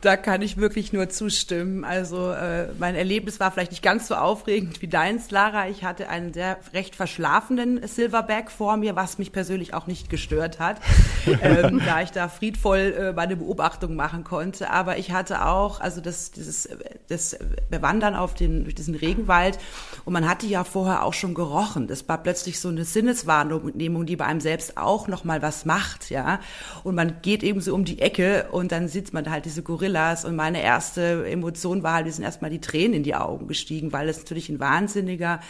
da 0.00 0.16
kann 0.16 0.42
ich 0.42 0.56
wirklich 0.56 0.92
nur 0.92 1.08
zustimmen. 1.08 1.84
Also 1.84 2.30
äh, 2.30 2.68
mein 2.78 2.94
Erlebnis 2.94 3.40
war 3.40 3.50
vielleicht 3.50 3.72
nicht 3.72 3.82
ganz 3.82 4.06
so 4.06 4.14
aufregend 4.14 4.80
wie 4.80 4.86
deins, 4.86 5.30
Lara. 5.32 5.68
Ich 5.68 5.82
hatte 5.82 6.08
einen 6.08 6.32
sehr 6.32 6.58
recht 6.72 6.94
verschlafenen 6.94 7.84
Silverback 7.86 8.50
vor 8.50 8.76
mir, 8.76 8.94
was 8.94 9.18
mich 9.18 9.32
persönlich 9.32 9.74
auch 9.74 9.88
nicht 9.88 10.08
gestört 10.08 10.60
hat, 10.60 10.80
ähm, 11.42 11.82
da 11.84 12.00
ich 12.00 12.10
da 12.10 12.28
friedvoll 12.28 12.94
äh, 12.96 13.12
meine 13.12 13.36
Beobachtung 13.36 13.96
machen 13.96 14.22
konnte. 14.22 14.70
Aber 14.70 14.98
ich 14.98 15.10
hatte 15.10 15.44
auch, 15.44 15.80
also 15.80 16.00
das, 16.00 16.30
dieses, 16.30 16.68
das 17.08 17.36
Bewandern 17.68 18.14
auf 18.14 18.34
den, 18.34 18.64
durch 18.64 18.76
diesen 18.76 18.94
Regenwald 18.94 19.58
und 20.04 20.12
man 20.12 20.28
hatte 20.28 20.46
ja 20.46 20.62
vorher 20.62 21.04
auch 21.04 21.14
schon 21.14 21.34
gerochen. 21.34 21.88
Das 21.88 22.08
war 22.08 22.22
plötzlich 22.22 22.60
so 22.60 22.68
eine 22.68 22.84
Sinneswahrnehmung, 22.84 24.06
die 24.06 24.14
bei 24.14 24.26
einem 24.26 24.40
selbst 24.40 24.76
auch 24.76 25.08
nochmal 25.08 25.42
was 25.42 25.64
macht, 25.64 26.10
ja. 26.10 26.38
Und 26.84 26.94
man 26.94 27.16
geht 27.20 27.42
eben 27.42 27.60
so 27.60 27.74
um 27.74 27.84
die 27.84 28.00
Ecke 28.00 28.46
und 28.52 28.70
dann 28.70 28.86
sieht 28.86 29.12
man 29.12 29.28
halt 29.28 29.44
diese 29.44 29.62
Gorilla 29.62 29.87
Gorillas 29.88 30.24
und 30.24 30.36
meine 30.36 30.62
erste 30.62 31.26
Emotion 31.26 31.82
war 31.82 31.94
halt, 31.94 32.04
wir 32.04 32.12
sind 32.12 32.24
erstmal 32.24 32.50
die 32.50 32.60
Tränen 32.60 32.94
in 32.94 33.02
die 33.02 33.14
Augen 33.14 33.48
gestiegen, 33.48 33.92
weil 33.92 34.08
es 34.08 34.18
natürlich 34.18 34.48
ein 34.48 34.60
wahnsinniger 34.60 35.40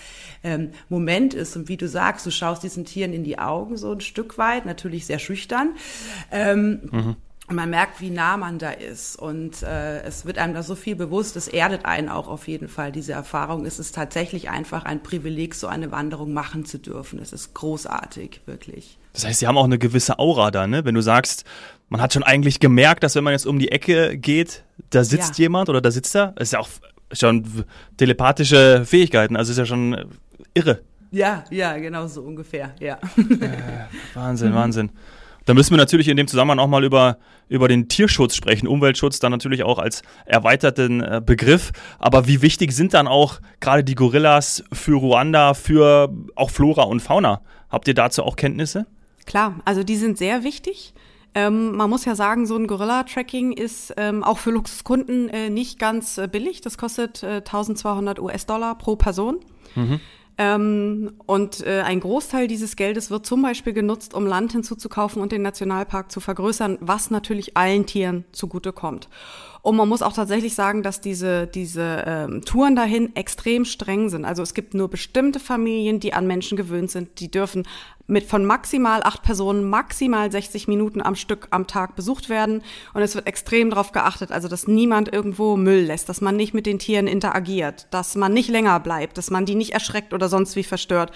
ähm, 0.45 0.71
Moment 0.89 1.35
ist. 1.35 1.57
Und 1.57 1.69
wie 1.69 1.77
du 1.77 1.89
sagst, 1.89 2.25
du 2.25 2.31
schaust 2.31 2.63
diesen 2.63 2.85
Tieren 2.85 3.13
in 3.13 3.25
die 3.25 3.39
Augen 3.39 3.77
so 3.77 3.93
ein 3.93 4.01
Stück 4.01 4.39
weit, 4.39 4.65
natürlich 4.65 5.07
sehr 5.07 5.19
schüchtern. 5.19 5.75
Ähm, 6.31 6.81
mhm. 6.91 7.17
Und 7.49 7.57
man 7.57 7.71
merkt, 7.71 8.03
wie 8.03 8.11
nah 8.11 8.37
man 8.37 8.59
da 8.59 8.71
ist. 8.71 9.19
Und 9.19 9.63
äh, 9.63 10.03
es 10.03 10.27
wird 10.27 10.37
einem 10.37 10.53
da 10.53 10.63
so 10.63 10.75
viel 10.75 10.95
bewusst, 10.97 11.35
es 11.35 11.49
erdet 11.49 11.87
einen 11.87 12.11
auch 12.11 12.29
auf 12.29 12.47
jeden 12.47 12.69
Fall, 12.69 12.93
diese 12.93 13.13
Erfahrung. 13.13 13.65
Es 13.65 13.79
ist 13.79 13.95
tatsächlich 13.95 14.51
einfach 14.51 14.85
ein 14.85 15.03
Privileg, 15.03 15.55
so 15.55 15.67
eine 15.67 15.91
Wanderung 15.91 16.35
machen 16.35 16.67
zu 16.67 16.79
dürfen. 16.79 17.19
Es 17.19 17.33
ist 17.33 17.55
großartig, 17.55 18.43
wirklich. 18.45 18.99
Das 19.15 19.25
heißt, 19.25 19.41
sie 19.41 19.47
haben 19.47 19.57
auch 19.57 19.65
eine 19.65 19.79
gewisse 19.79 20.19
Aura 20.19 20.51
da, 20.51 20.67
ne? 20.67 20.85
Wenn 20.85 20.95
du 20.95 21.01
sagst, 21.01 21.45
man 21.89 22.01
hat 22.01 22.13
schon 22.13 22.23
eigentlich 22.23 22.61
gemerkt, 22.61 23.03
dass 23.03 23.15
wenn 23.15 23.25
man 23.25 23.33
jetzt 23.33 23.47
um 23.47 23.59
die 23.59 23.73
Ecke 23.73 24.17
geht, 24.19 24.65
da 24.91 25.05
sitzt 25.05 25.39
ja. 25.39 25.45
jemand 25.45 25.69
oder 25.69 25.81
da 25.81 25.91
sitzt 25.91 26.15
er. 26.15 26.33
Das 26.37 26.49
ist 26.49 26.53
ja 26.53 26.61
auch 26.61 26.69
schon 27.13 27.65
telepathische 27.97 28.85
Fähigkeiten, 28.85 29.37
also 29.37 29.51
ist 29.53 29.59
ja 29.59 29.67
schon 29.67 29.95
äh, 29.95 30.07
irre. 30.55 30.81
Ja, 31.11 31.45
ja, 31.51 31.79
genau 31.79 32.07
so 32.07 32.21
ungefähr, 32.23 32.75
ja. 32.81 32.99
Äh, 33.17 33.87
Wahnsinn, 34.15 34.55
Wahnsinn. 34.55 34.91
Da 35.47 35.55
müssen 35.55 35.71
wir 35.71 35.79
natürlich 35.79 36.09
in 36.09 36.19
dem 36.19 36.29
Zusammenhang 36.29 36.59
auch 36.59 36.69
mal 36.69 36.85
über, 36.85 37.17
über 37.49 37.69
den 37.69 37.89
Tierschutz 37.89 38.35
sprechen. 38.35 38.69
Umweltschutz 38.69 39.19
dann 39.19 39.33
natürlich 39.33 39.63
auch 39.63 39.79
als 39.79 40.03
erweiterten 40.27 41.01
äh, 41.01 41.23
Begriff. 41.25 41.73
Aber 41.99 42.27
wie 42.27 42.43
wichtig 42.43 42.73
sind 42.73 42.93
dann 42.93 43.09
auch 43.09 43.41
gerade 43.61 43.83
die 43.83 43.95
Gorillas 43.95 44.63
für 44.71 44.97
Ruanda, 44.97 45.55
für 45.55 46.13
auch 46.35 46.51
Flora 46.51 46.83
und 46.83 47.01
Fauna? 47.01 47.41
Habt 47.71 47.89
ihr 47.89 47.95
dazu 47.95 48.25
auch 48.25 48.37
Kenntnisse? 48.37 48.85
Klar, 49.25 49.59
also 49.65 49.83
die 49.83 49.97
sind 49.97 50.19
sehr 50.19 50.45
wichtig. 50.45 50.93
Ähm, 51.35 51.77
man 51.77 51.91
muss 51.91 52.05
ja 52.05 52.15
sagen, 52.15 52.47
so 52.47 52.57
ein 52.57 52.67
Gorilla-Tracking 52.67 53.53
ist 53.53 53.95
ähm, 53.97 54.25
auch 54.25 54.39
für 54.39 54.51
Luxuskunden 54.51 55.29
äh, 55.29 55.51
nicht 55.51 55.79
ganz 55.79 56.19
äh, 56.19 56.29
billig. 56.31 56.61
Das 56.61 56.79
kostet 56.79 57.23
äh, 57.23 57.37
1200 57.37 58.19
US-Dollar 58.19 58.77
pro 58.77 58.97
Person. 58.97 59.41
Mhm. 59.75 60.01
Ähm, 60.41 61.13
und 61.27 61.67
äh, 61.67 61.81
ein 61.81 61.99
Großteil 61.99 62.47
dieses 62.47 62.77
Geldes 62.77 63.11
wird 63.11 63.27
zum 63.27 63.43
Beispiel 63.43 63.73
genutzt, 63.73 64.15
um 64.15 64.25
Land 64.25 64.53
hinzuzukaufen 64.53 65.21
und 65.21 65.33
den 65.33 65.43
Nationalpark 65.43 66.13
zu 66.13 66.21
vergrößern, 66.21 66.79
was 66.81 67.11
natürlich 67.11 67.57
allen 67.57 67.87
Tieren 67.87 68.25
zugutekommt. 68.31 69.09
Und 69.63 69.77
man 69.77 69.89
muss 69.89 70.03
auch 70.03 70.13
tatsächlich 70.13 70.55
sagen, 70.55 70.83
dass 70.83 71.01
diese, 71.01 71.47
diese 71.47 72.05
ähm, 72.07 72.43
Touren 72.45 72.77
dahin 72.77 73.15
extrem 73.17 73.65
streng 73.65 74.09
sind. 74.09 74.25
Also 74.25 74.43
es 74.43 74.55
gibt 74.55 74.75
nur 74.75 74.89
bestimmte 74.89 75.41
Familien, 75.41 76.01
die 76.01 76.13
an 76.13 76.27
Menschen 76.27 76.57
gewöhnt 76.57 76.91
sind. 76.91 77.21
Die 77.21 77.31
dürfen 77.31 77.65
mit 78.09 78.25
von 78.25 78.45
maximal 78.45 79.03
acht 79.03 79.23
Personen 79.23 79.69
maximal 79.69 80.33
60 80.33 80.67
Minuten 80.67 81.03
am 81.03 81.15
Stück 81.15 81.49
am 81.51 81.67
Tag 81.67 81.95
besucht 81.95 82.31
werden. 82.31 82.63
Und 82.95 83.03
es 83.03 83.15
wird 83.15 83.27
extrem 83.27 83.71
darauf 83.71 83.93
geachtet, 83.93 84.33
also 84.33 84.49
dass 84.49 84.67
niemand 84.67 85.13
irgendwo 85.13 85.57
Müll 85.57 85.83
lässt, 85.83 86.09
dass 86.09 86.23
man 86.23 86.35
nicht 86.35 86.55
mit 86.55 86.65
den 86.65 86.79
Tieren 86.79 87.07
interagiert, 87.07 87.87
dass 87.91 88.17
man 88.17 88.33
nicht 88.33 88.49
länger 88.49 88.81
bleibt, 88.81 89.19
dass 89.19 89.31
man 89.31 89.45
die 89.45 89.55
nicht 89.55 89.75
erschreckt 89.75 90.15
oder 90.15 90.29
sonst 90.29 90.57
wie 90.57 90.65
verstört. 90.65 91.13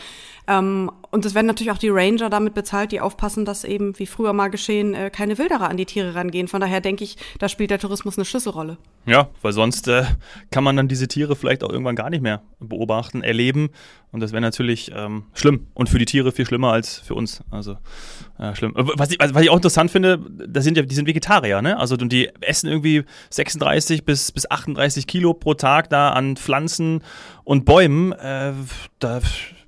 Ähm, 0.49 0.91
und 1.11 1.27
es 1.27 1.35
werden 1.35 1.47
natürlich 1.47 1.71
auch 1.71 1.79
die 1.79 1.91
Ranger 1.91 2.31
damit 2.31 2.55
bezahlt, 2.55 2.91
die 2.91 3.01
aufpassen, 3.01 3.45
dass 3.45 3.65
eben, 3.65 3.99
wie 3.99 4.07
früher 4.07 4.33
mal 4.33 4.49
geschehen, 4.49 4.95
äh, 4.95 5.11
keine 5.11 5.39
Wilderer 5.39 5.69
an 5.69 5.77
die 5.77 5.85
Tiere 5.85 6.15
rangehen. 6.15 6.49
Von 6.49 6.61
daher 6.61 6.81
denke 6.81 7.05
ich, 7.05 7.17
da 7.39 7.49
spielt 7.49 7.71
der 7.71 7.79
Tourismus 7.79 8.17
eine 8.17 8.25
Schlüsselrolle. 8.25 8.79
Ja, 9.05 9.29
weil 9.43 9.53
sonst 9.53 9.89
äh, 9.89 10.05
kann 10.51 10.65
man 10.65 10.77
dann 10.77 10.89
diese 10.89 11.09
Tiere 11.09 11.37
vielleicht 11.37 11.63
auch 11.63 11.71
irgendwann 11.71 11.97
gar 11.97 12.11
nicht 12.11 12.23
mehr 12.23 12.43
beobachten, 12.61 13.23
erleben. 13.23 13.71
Und 14.11 14.21
das 14.21 14.33
wäre 14.33 14.41
natürlich 14.41 14.91
ähm, 14.95 15.25
schlimm. 15.35 15.67
Und 15.75 15.89
für 15.89 15.99
die 15.99 16.07
Tiere 16.07 16.33
viel 16.33 16.47
schlimmer 16.47 16.73
als 16.73 16.99
für 16.99 17.15
uns. 17.15 17.43
Also 17.51 17.77
äh, 18.39 18.55
schlimm. 18.55 18.73
Was 18.75 19.11
ich, 19.11 19.19
was 19.21 19.43
ich 19.43 19.51
auch 19.51 19.57
interessant 19.57 19.91
finde, 19.91 20.19
das 20.49 20.65
sind 20.65 20.77
ja, 20.77 20.83
die 20.83 20.95
sind 20.95 21.07
Vegetarier, 21.07 21.63
ne? 21.63 21.79
Also 21.79 21.95
und 21.95 22.11
die 22.11 22.31
essen 22.41 22.69
irgendwie 22.69 23.05
36 23.31 24.05
bis, 24.05 24.33
bis 24.33 24.51
38 24.51 25.07
Kilo 25.07 25.35
pro 25.35 25.55
Tag 25.55 25.89
da 25.91 26.11
an 26.11 26.37
Pflanzen 26.37 27.03
und 27.45 27.65
Bäumen. 27.65 28.13
Äh, 28.13 28.53
da 28.99 29.21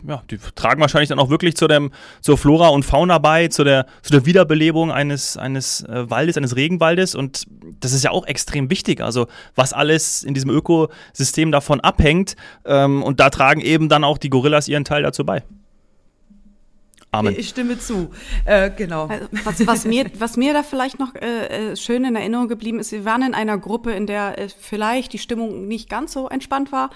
ja, 0.06 0.23
die 0.30 0.38
tragen 0.54 0.80
wahrscheinlich 0.80 1.08
dann 1.08 1.18
auch 1.18 1.30
wirklich 1.30 1.56
zu 1.56 1.66
dem, 1.66 1.90
zur 2.20 2.37
Flora 2.37 2.68
und 2.68 2.84
Fauna 2.84 3.18
bei, 3.18 3.49
zu 3.49 3.64
der, 3.64 3.87
zu 4.02 4.12
der 4.12 4.26
Wiederbelebung 4.26 4.92
eines, 4.92 5.37
eines 5.37 5.82
äh, 5.82 6.08
Waldes, 6.11 6.37
eines 6.37 6.56
Regenwaldes. 6.56 7.14
Und 7.14 7.46
das 7.80 7.92
ist 7.92 8.04
ja 8.04 8.11
auch 8.11 8.26
extrem 8.26 8.70
wichtig. 8.70 9.00
Also, 9.00 9.26
was 9.54 9.73
alles 9.73 10.23
in 10.23 10.34
diesem 10.34 10.50
Ökosystem 10.50 11.52
davon 11.52 11.80
abhängt. 11.80 12.37
Ähm, 12.64 13.02
und 13.02 13.20
da 13.20 13.30
tragen 13.30 13.61
eben 13.61 13.88
dann 13.88 14.04
auch 14.04 14.18
die 14.18 14.30
Gorillas 14.30 14.68
ihren 14.68 14.84
Teil 14.84 15.02
dazu 15.02 15.25
bei. 15.25 15.42
Amen. 17.14 17.35
Ich 17.38 17.49
stimme 17.49 17.78
zu. 17.78 18.11
Äh, 18.44 18.71
genau. 18.71 19.06
Also, 19.06 19.26
was, 19.44 19.66
was, 19.66 19.85
mir, 19.85 20.06
was 20.18 20.37
mir 20.37 20.52
da 20.52 20.62
vielleicht 20.62 20.99
noch 20.99 21.14
äh, 21.14 21.73
äh, 21.73 21.76
schön 21.76 22.04
in 22.04 22.16
Erinnerung 22.16 22.49
geblieben 22.49 22.80
ist, 22.80 22.90
wir 22.90 23.04
waren 23.04 23.23
in 23.23 23.35
einer 23.35 23.56
Gruppe, 23.56 23.92
in 23.92 24.06
der 24.06 24.38
äh, 24.38 24.49
vielleicht 24.49 25.12
die 25.12 25.18
Stimmung 25.18 25.68
nicht 25.68 25.88
ganz 25.88 26.12
so 26.12 26.28
entspannt 26.28 26.73
war. 26.73 26.90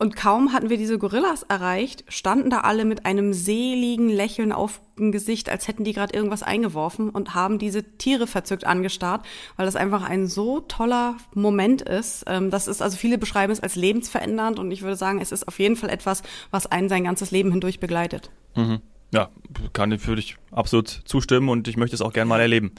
Und 0.00 0.14
kaum 0.14 0.52
hatten 0.52 0.70
wir 0.70 0.76
diese 0.78 0.96
Gorillas 0.96 1.42
erreicht, 1.42 2.04
standen 2.06 2.50
da 2.50 2.60
alle 2.60 2.84
mit 2.84 3.04
einem 3.04 3.32
seligen 3.32 4.08
Lächeln 4.08 4.52
auf 4.52 4.80
dem 4.96 5.10
Gesicht, 5.10 5.50
als 5.50 5.66
hätten 5.66 5.82
die 5.82 5.92
gerade 5.92 6.14
irgendwas 6.14 6.44
eingeworfen 6.44 7.10
und 7.10 7.34
haben 7.34 7.58
diese 7.58 7.82
Tiere 7.82 8.28
verzückt 8.28 8.64
angestarrt, 8.64 9.26
weil 9.56 9.66
das 9.66 9.74
einfach 9.74 10.08
ein 10.08 10.28
so 10.28 10.60
toller 10.60 11.16
Moment 11.34 11.82
ist. 11.82 12.24
Ähm, 12.28 12.50
das 12.50 12.68
ist 12.68 12.80
also 12.80 12.96
viele 12.96 13.18
beschreiben 13.18 13.52
es 13.52 13.60
als 13.60 13.74
lebensverändernd 13.74 14.60
und 14.60 14.70
ich 14.70 14.82
würde 14.82 14.96
sagen, 14.96 15.20
es 15.20 15.32
ist 15.32 15.48
auf 15.48 15.58
jeden 15.58 15.74
Fall 15.74 15.90
etwas, 15.90 16.22
was 16.52 16.66
einen 16.66 16.88
sein 16.88 17.04
ganzes 17.04 17.32
Leben 17.32 17.50
hindurch 17.50 17.80
begleitet. 17.80 18.30
Mhm. 18.54 18.80
Ja, 19.12 19.30
kann 19.72 19.92
ich 19.92 20.06
würde 20.06 20.20
ich 20.20 20.36
absolut 20.50 20.88
zustimmen 20.88 21.48
und 21.48 21.68
ich 21.68 21.76
möchte 21.76 21.96
es 21.96 22.02
auch 22.02 22.12
gerne 22.12 22.28
mal 22.28 22.40
erleben. 22.40 22.72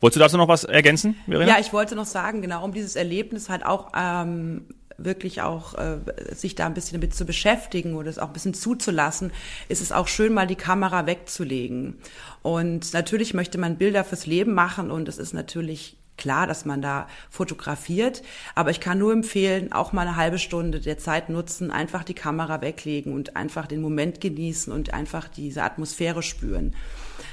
Wolltest 0.00 0.16
du 0.16 0.20
dazu 0.20 0.36
noch 0.36 0.48
was 0.48 0.64
ergänzen, 0.64 1.16
Verena? 1.26 1.52
Ja, 1.52 1.60
ich 1.60 1.72
wollte 1.72 1.96
noch 1.96 2.06
sagen, 2.06 2.42
genau, 2.42 2.64
um 2.64 2.72
dieses 2.72 2.94
Erlebnis 2.94 3.48
halt 3.48 3.66
auch 3.66 3.92
ähm, 3.96 4.66
wirklich 4.96 5.42
auch 5.42 5.74
äh, 5.74 5.98
sich 6.34 6.54
da 6.54 6.66
ein 6.66 6.74
bisschen 6.74 7.00
damit 7.00 7.14
zu 7.14 7.24
beschäftigen 7.24 7.94
oder 7.94 8.10
es 8.10 8.18
auch 8.18 8.28
ein 8.28 8.32
bisschen 8.32 8.54
zuzulassen, 8.54 9.32
ist 9.68 9.80
es 9.80 9.92
auch 9.92 10.08
schön, 10.08 10.34
mal 10.34 10.46
die 10.46 10.56
Kamera 10.56 11.06
wegzulegen. 11.06 11.98
Und 12.42 12.92
natürlich 12.92 13.34
möchte 13.34 13.58
man 13.58 13.76
Bilder 13.76 14.04
fürs 14.04 14.26
Leben 14.26 14.54
machen 14.54 14.90
und 14.90 15.08
es 15.08 15.18
ist 15.18 15.32
natürlich 15.32 15.97
klar, 16.18 16.46
dass 16.46 16.64
man 16.64 16.82
da 16.82 17.08
fotografiert, 17.30 18.22
aber 18.54 18.70
ich 18.70 18.80
kann 18.80 18.98
nur 18.98 19.12
empfehlen, 19.12 19.72
auch 19.72 19.92
mal 19.92 20.02
eine 20.02 20.16
halbe 20.16 20.38
Stunde 20.38 20.80
der 20.80 20.98
Zeit 20.98 21.30
nutzen, 21.30 21.70
einfach 21.70 22.04
die 22.04 22.14
Kamera 22.14 22.60
weglegen 22.60 23.14
und 23.14 23.36
einfach 23.36 23.66
den 23.66 23.80
Moment 23.80 24.20
genießen 24.20 24.72
und 24.72 24.92
einfach 24.92 25.28
diese 25.28 25.62
Atmosphäre 25.62 26.22
spüren. 26.22 26.74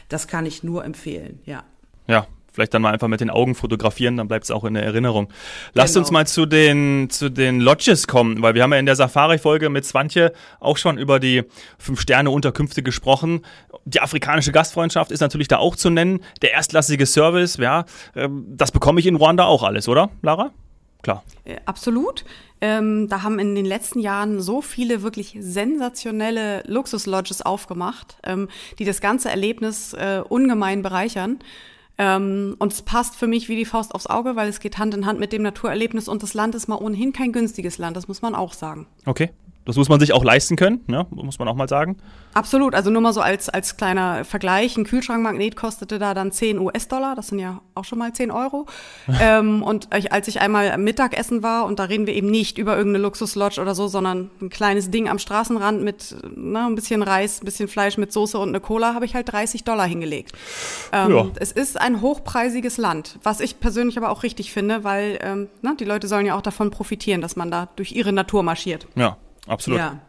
Das 0.07 0.27
kann 0.27 0.45
ich 0.45 0.63
nur 0.63 0.85
empfehlen, 0.85 1.39
ja. 1.45 1.63
Ja, 2.07 2.27
vielleicht 2.55 2.73
dann 2.73 2.81
mal 2.81 2.91
einfach 2.91 3.07
mit 3.07 3.21
den 3.21 3.29
Augen 3.29 3.53
fotografieren, 3.53 4.17
dann 4.17 4.27
bleibt 4.27 4.45
es 4.45 4.51
auch 4.51 4.63
in 4.63 4.73
der 4.73 4.83
Erinnerung. 4.83 5.27
Lasst 5.73 5.93
genau. 5.93 6.03
uns 6.03 6.11
mal 6.11 6.25
zu 6.25 6.45
den, 6.45 7.09
zu 7.09 7.29
den 7.29 7.59
Lodges 7.59 8.07
kommen, 8.07 8.41
weil 8.41 8.55
wir 8.55 8.63
haben 8.63 8.73
ja 8.73 8.79
in 8.79 8.85
der 8.85 8.95
Safari-Folge 8.95 9.69
mit 9.69 9.85
Swantje 9.85 10.31
auch 10.59 10.77
schon 10.77 10.97
über 10.97 11.19
die 11.19 11.43
Fünf-Sterne-Unterkünfte 11.77 12.81
gesprochen. 12.81 13.41
Die 13.85 14.01
afrikanische 14.01 14.51
Gastfreundschaft 14.51 15.11
ist 15.11 15.19
natürlich 15.19 15.47
da 15.47 15.57
auch 15.57 15.75
zu 15.75 15.89
nennen. 15.89 16.21
Der 16.41 16.53
erstklassige 16.53 17.05
Service, 17.05 17.57
ja, 17.57 17.85
ähm, 18.15 18.45
das 18.47 18.71
bekomme 18.71 18.99
ich 18.99 19.05
in 19.05 19.15
Ruanda 19.15 19.45
auch 19.45 19.63
alles, 19.63 19.87
oder, 19.87 20.09
Lara? 20.21 20.51
Klar. 21.05 21.23
Äh, 21.43 21.57
absolut. 21.65 22.25
Ähm, 22.61 23.07
da 23.09 23.21
haben 23.21 23.37
in 23.37 23.53
den 23.53 23.65
letzten 23.65 23.99
Jahren 23.99 24.41
so 24.41 24.61
viele 24.61 25.03
wirklich 25.03 25.37
sensationelle 25.39 26.63
Luxuslodges 26.65 27.43
aufgemacht, 27.43 28.17
ähm, 28.23 28.47
die 28.79 28.85
das 28.85 29.01
ganze 29.01 29.29
Erlebnis 29.29 29.93
äh, 29.93 30.23
ungemein 30.27 30.81
bereichern. 30.81 31.39
Ähm, 31.97 32.55
und 32.59 32.73
es 32.73 32.81
passt 32.81 33.15
für 33.15 33.27
mich 33.27 33.47
wie 33.47 33.55
die 33.55 33.65
Faust 33.65 33.95
aufs 33.95 34.07
Auge, 34.07 34.35
weil 34.35 34.49
es 34.49 34.59
geht 34.59 34.77
Hand 34.77 34.93
in 34.93 35.05
Hand 35.05 35.19
mit 35.19 35.31
dem 35.31 35.41
Naturerlebnis 35.41 36.07
und 36.07 36.23
das 36.23 36.33
Land 36.33 36.55
ist 36.55 36.67
mal 36.67 36.75
ohnehin 36.75 37.13
kein 37.13 37.31
günstiges 37.31 37.77
Land, 37.77 37.95
das 37.95 38.07
muss 38.07 38.21
man 38.21 38.35
auch 38.35 38.53
sagen. 38.53 38.87
Okay. 39.05 39.31
Das 39.65 39.77
muss 39.77 39.89
man 39.89 39.99
sich 39.99 40.13
auch 40.13 40.23
leisten 40.23 40.55
können, 40.55 40.81
ne? 40.85 41.07
muss 41.09 41.39
man 41.39 41.47
auch 41.47 41.55
mal 41.55 41.67
sagen. 41.67 41.97
Absolut, 42.35 42.75
also 42.75 42.91
nur 42.91 43.01
mal 43.01 43.13
so 43.13 43.21
als, 43.21 43.49
als 43.49 43.77
kleiner 43.77 44.23
Vergleich, 44.23 44.77
ein 44.77 44.83
Kühlschrankmagnet 44.83 45.55
kostete 45.55 45.97
da 45.97 46.13
dann 46.13 46.31
10 46.31 46.59
US-Dollar, 46.59 47.15
das 47.15 47.27
sind 47.27 47.39
ja 47.39 47.61
auch 47.73 47.83
schon 47.83 47.97
mal 47.97 48.13
10 48.13 48.29
Euro. 48.29 48.67
ähm, 49.21 49.63
und 49.63 49.87
als 49.91 50.27
ich 50.27 50.39
einmal 50.39 50.77
Mittagessen 50.77 51.41
war, 51.41 51.65
und 51.65 51.79
da 51.79 51.85
reden 51.85 52.05
wir 52.05 52.13
eben 52.13 52.29
nicht 52.29 52.59
über 52.59 52.77
irgendeine 52.77 53.03
Luxuslodge 53.03 53.59
oder 53.59 53.73
so, 53.73 53.87
sondern 53.87 54.29
ein 54.39 54.49
kleines 54.49 54.91
Ding 54.91 55.09
am 55.09 55.17
Straßenrand 55.17 55.81
mit 55.81 56.15
ne, 56.35 56.67
ein 56.67 56.75
bisschen 56.75 57.01
Reis, 57.01 57.41
ein 57.41 57.45
bisschen 57.45 57.67
Fleisch 57.67 57.97
mit 57.97 58.13
Soße 58.13 58.37
und 58.37 58.49
eine 58.49 58.59
Cola, 58.59 58.93
habe 58.93 59.05
ich 59.05 59.15
halt 59.15 59.31
30 59.31 59.63
Dollar 59.63 59.87
hingelegt. 59.87 60.33
Ähm, 60.93 61.15
ja. 61.15 61.27
Es 61.37 61.51
ist 61.51 61.81
ein 61.81 62.01
hochpreisiges 62.01 62.77
Land, 62.77 63.17
was 63.23 63.39
ich 63.39 63.59
persönlich 63.59 63.97
aber 63.97 64.11
auch 64.11 64.21
richtig 64.21 64.51
finde, 64.51 64.83
weil 64.83 65.17
ähm, 65.21 65.47
ne, 65.63 65.75
die 65.79 65.85
Leute 65.85 66.07
sollen 66.07 66.27
ja 66.27 66.37
auch 66.37 66.43
davon 66.43 66.69
profitieren, 66.69 67.21
dass 67.21 67.35
man 67.35 67.49
da 67.49 67.67
durch 67.75 67.93
ihre 67.93 68.13
Natur 68.13 68.43
marschiert. 68.43 68.87
Ja, 68.95 69.17
Absolut. 69.47 69.79
Ja. 69.79 69.99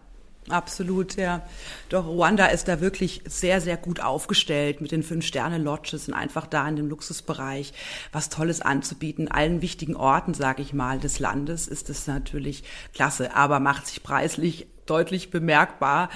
Absolut, 0.49 1.17
ja. 1.17 1.43
Doch 1.89 2.07
Ruanda 2.07 2.47
ist 2.47 2.69
da 2.69 2.81
wirklich 2.81 3.23
sehr, 3.27 3.61
sehr 3.61 3.77
gut 3.77 4.01
aufgestellt 4.01 4.81
mit 4.81 4.93
den 4.93 5.03
Fünf-Sterne-Lodges 5.03 6.07
und 6.07 6.15
einfach 6.15 6.47
da 6.47 6.69
in 6.69 6.77
dem 6.77 6.89
Luxusbereich 6.89 7.73
was 8.13 8.29
Tolles 8.29 8.61
anzubieten. 8.61 9.29
Allen 9.29 9.61
wichtigen 9.61 9.97
Orten, 9.97 10.35
sage 10.35 10.63
ich 10.63 10.73
mal, 10.73 11.01
des 11.01 11.19
Landes 11.19 11.67
ist 11.67 11.91
es 11.91 12.07
natürlich 12.07 12.63
klasse, 12.95 13.35
aber 13.35 13.59
macht 13.59 13.89
sich 13.89 14.05
preislich 14.05 14.69
deutlich 14.87 15.31
bemerkbar. 15.31 16.09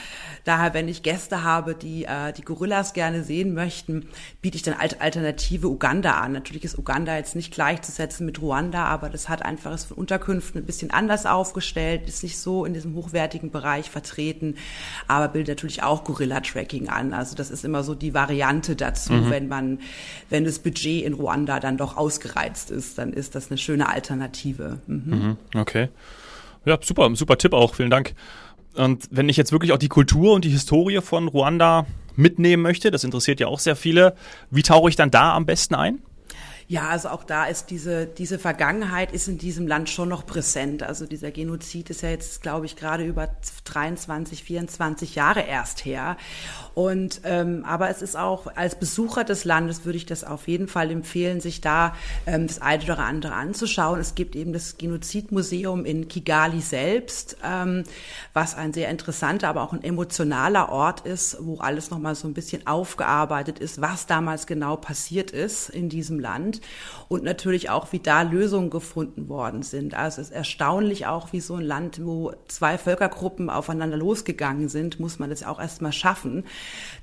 Daher, 0.45 0.75
wenn 0.75 0.89
ich 0.89 1.03
Gäste 1.03 1.45
habe, 1.45 1.75
die 1.75 2.05
äh, 2.05 2.33
die 2.33 2.43
Gorillas 2.43 2.93
gerne 2.93 3.25
sehen 3.25 3.55
möchten, 3.55 4.09
biete 4.41 4.57
ich 4.57 4.62
dann 4.62 4.75
Alternative 4.75 5.69
Uganda 5.69 6.12
an. 6.21 6.33
Natürlich 6.33 6.65
ist 6.65 6.79
Uganda 6.79 7.17
jetzt 7.17 7.37
nicht 7.37 7.53
gleichzusetzen 7.53 8.27
mit 8.27 8.41
Ruanda, 8.41 8.85
aber 8.85 9.09
das 9.09 9.29
hat 9.29 9.45
einfach 9.45 9.73
ist 9.73 9.85
von 9.85 9.97
Unterkünften 9.97 10.61
ein 10.61 10.67
bisschen 10.67 10.91
anders 10.91 11.27
aufgestellt, 11.27 12.09
ist 12.09 12.23
nicht 12.23 12.39
so 12.39 12.65
in 12.65 12.75
diesem 12.75 12.95
hochwertigen 12.95 13.50
Bereich 13.50 13.91
vertreten, 13.91 14.57
aber 15.09 15.29
bildet 15.29 15.57
natürlich 15.57 15.83
auch 15.83 16.05
Gorilla-Tracking 16.05 16.89
an. 16.89 17.12
Also 17.12 17.37
das 17.37 17.50
ist 17.50 17.65
immer 17.65 17.83
so 17.83 17.95
die 17.95 18.15
Variante 18.15 18.77
dazu, 18.77 19.12
mhm. 19.12 19.31
wenn 19.31 19.49
man, 19.49 19.79
wenn 20.29 20.45
das 20.45 20.59
Budget 20.59 21.05
in 21.05 21.15
Ruanda 21.15 21.61
dann 21.61 21.77
doch 21.77 21.97
ausgereizt 21.97 22.71
ist, 22.71 22.99
dann 22.99 23.12
ist 23.12 23.35
das 23.35 23.50
eine 23.50 23.59
schöne 23.59 23.89
Alternative. 23.89 24.79
Mhm. 24.87 25.03
Mhm. 25.07 25.37
Okay. 25.55 25.89
Ja, 26.65 26.79
super, 26.81 27.15
super 27.15 27.39
Tipp 27.39 27.53
auch. 27.55 27.75
Vielen 27.75 27.91
Dank. 27.91 28.15
Und 28.75 29.09
wenn 29.11 29.29
ich 29.29 29.37
jetzt 29.37 29.53
wirklich 29.53 29.73
auch 29.73 29.79
die 29.79 29.89
Kultur 29.89 30.33
und 30.35 30.45
die 30.45 30.50
Historie 30.50 31.00
von 31.00 31.29
Ruanda 31.29 31.87
mitnehmen 32.17 32.62
möchte, 32.62 32.91
das 32.91 33.05
interessiert 33.05 33.41
ja 33.41 33.47
auch 33.47 33.59
sehr 33.59 33.77
viele, 33.77 34.15
wie 34.50 34.62
tauche 34.62 34.89
ich 34.89 34.97
dann 34.97 35.11
da 35.11 35.35
am 35.35 35.47
besten 35.47 35.75
ein? 35.75 36.00
Ja, 36.71 36.89
also 36.89 37.09
auch 37.09 37.25
da 37.25 37.47
ist 37.47 37.71
diese, 37.71 38.07
diese 38.07 38.39
Vergangenheit 38.39 39.11
ist 39.11 39.27
in 39.27 39.39
diesem 39.39 39.67
Land 39.67 39.91
schon 39.91 40.09
noch 40.09 40.25
präsent. 40.25 40.85
Also 40.85 41.05
dieser 41.05 41.33
Genozid 41.33 41.91
ist 41.91 42.03
ja 42.03 42.11
jetzt, 42.11 42.43
glaube 42.43 42.65
ich, 42.65 42.77
gerade 42.77 43.05
über 43.05 43.29
23, 43.65 44.45
24 44.45 45.17
Jahre 45.17 45.41
erst 45.41 45.85
her. 45.85 46.17
Und 46.75 47.23
ähm, 47.25 47.65
aber 47.65 47.91
es 47.91 48.03
ist 48.03 48.17
auch 48.17 48.47
als 48.55 48.75
Besucher 48.75 49.25
des 49.25 49.45
Landes 49.45 49.85
würde 49.85 49.97
ich 49.97 50.07
das 50.07 50.25
auf 50.25 50.49
jeden 50.49 50.69
Fall 50.69 50.91
empfehlen, 50.91 51.41
sich 51.41 51.61
da 51.61 51.95
ähm, 52.27 52.47
das 52.47 52.61
eine 52.61 52.83
oder 52.85 52.99
andere 52.99 53.35
anzuschauen. 53.35 54.00
Es 54.00 54.15
gibt 54.15 54.37
eben 54.37 54.53
das 54.53 54.79
Genozidmuseum 54.79 55.85
in 55.85 56.09
Kigali 56.09 56.61
selbst, 56.61 57.37
ähm, 57.45 57.85
was 58.33 58.55
ein 58.55 58.73
sehr 58.73 58.89
interessanter, 58.89 59.49
aber 59.49 59.62
auch 59.62 59.73
ein 59.73 59.83
emotionaler 59.83 60.71
Ort 60.71 61.07
ist, 61.07 61.37
wo 61.41 61.59
alles 61.59 61.91
nochmal 61.91 62.15
so 62.15 62.29
ein 62.29 62.35
bisschen 62.35 62.67
aufgearbeitet 62.67 63.59
ist, 63.59 63.81
was 63.81 64.07
damals 64.07 64.47
genau 64.47 64.77
passiert 64.77 65.31
ist 65.31 65.69
in 65.71 65.89
diesem 65.89 66.21
Land 66.21 66.61
und 67.09 67.25
natürlich 67.25 67.71
auch, 67.71 67.93
wie 67.93 67.99
da 67.99 68.23
Lösungen 68.23 68.71
gefunden 68.71 69.29
worden 69.29 69.62
sind. 69.62 69.95
Also 69.95 70.21
es 70.21 70.29
ist 70.29 70.35
erstaunlich 70.35 71.07
auch, 71.07 71.33
wie 71.33 71.41
so 71.41 71.57
ein 71.57 71.65
Land, 71.65 72.05
wo 72.05 72.33
zwei 72.49 72.79
Völkergruppen 72.79 73.50
aufeinander 73.50 73.97
losgegangen 73.97 74.69
sind, 74.69 75.00
muss 75.00 75.19
man 75.19 75.31
das 75.31 75.43
auch 75.43 75.61
erstmal 75.61 75.93
schaffen, 75.93 76.45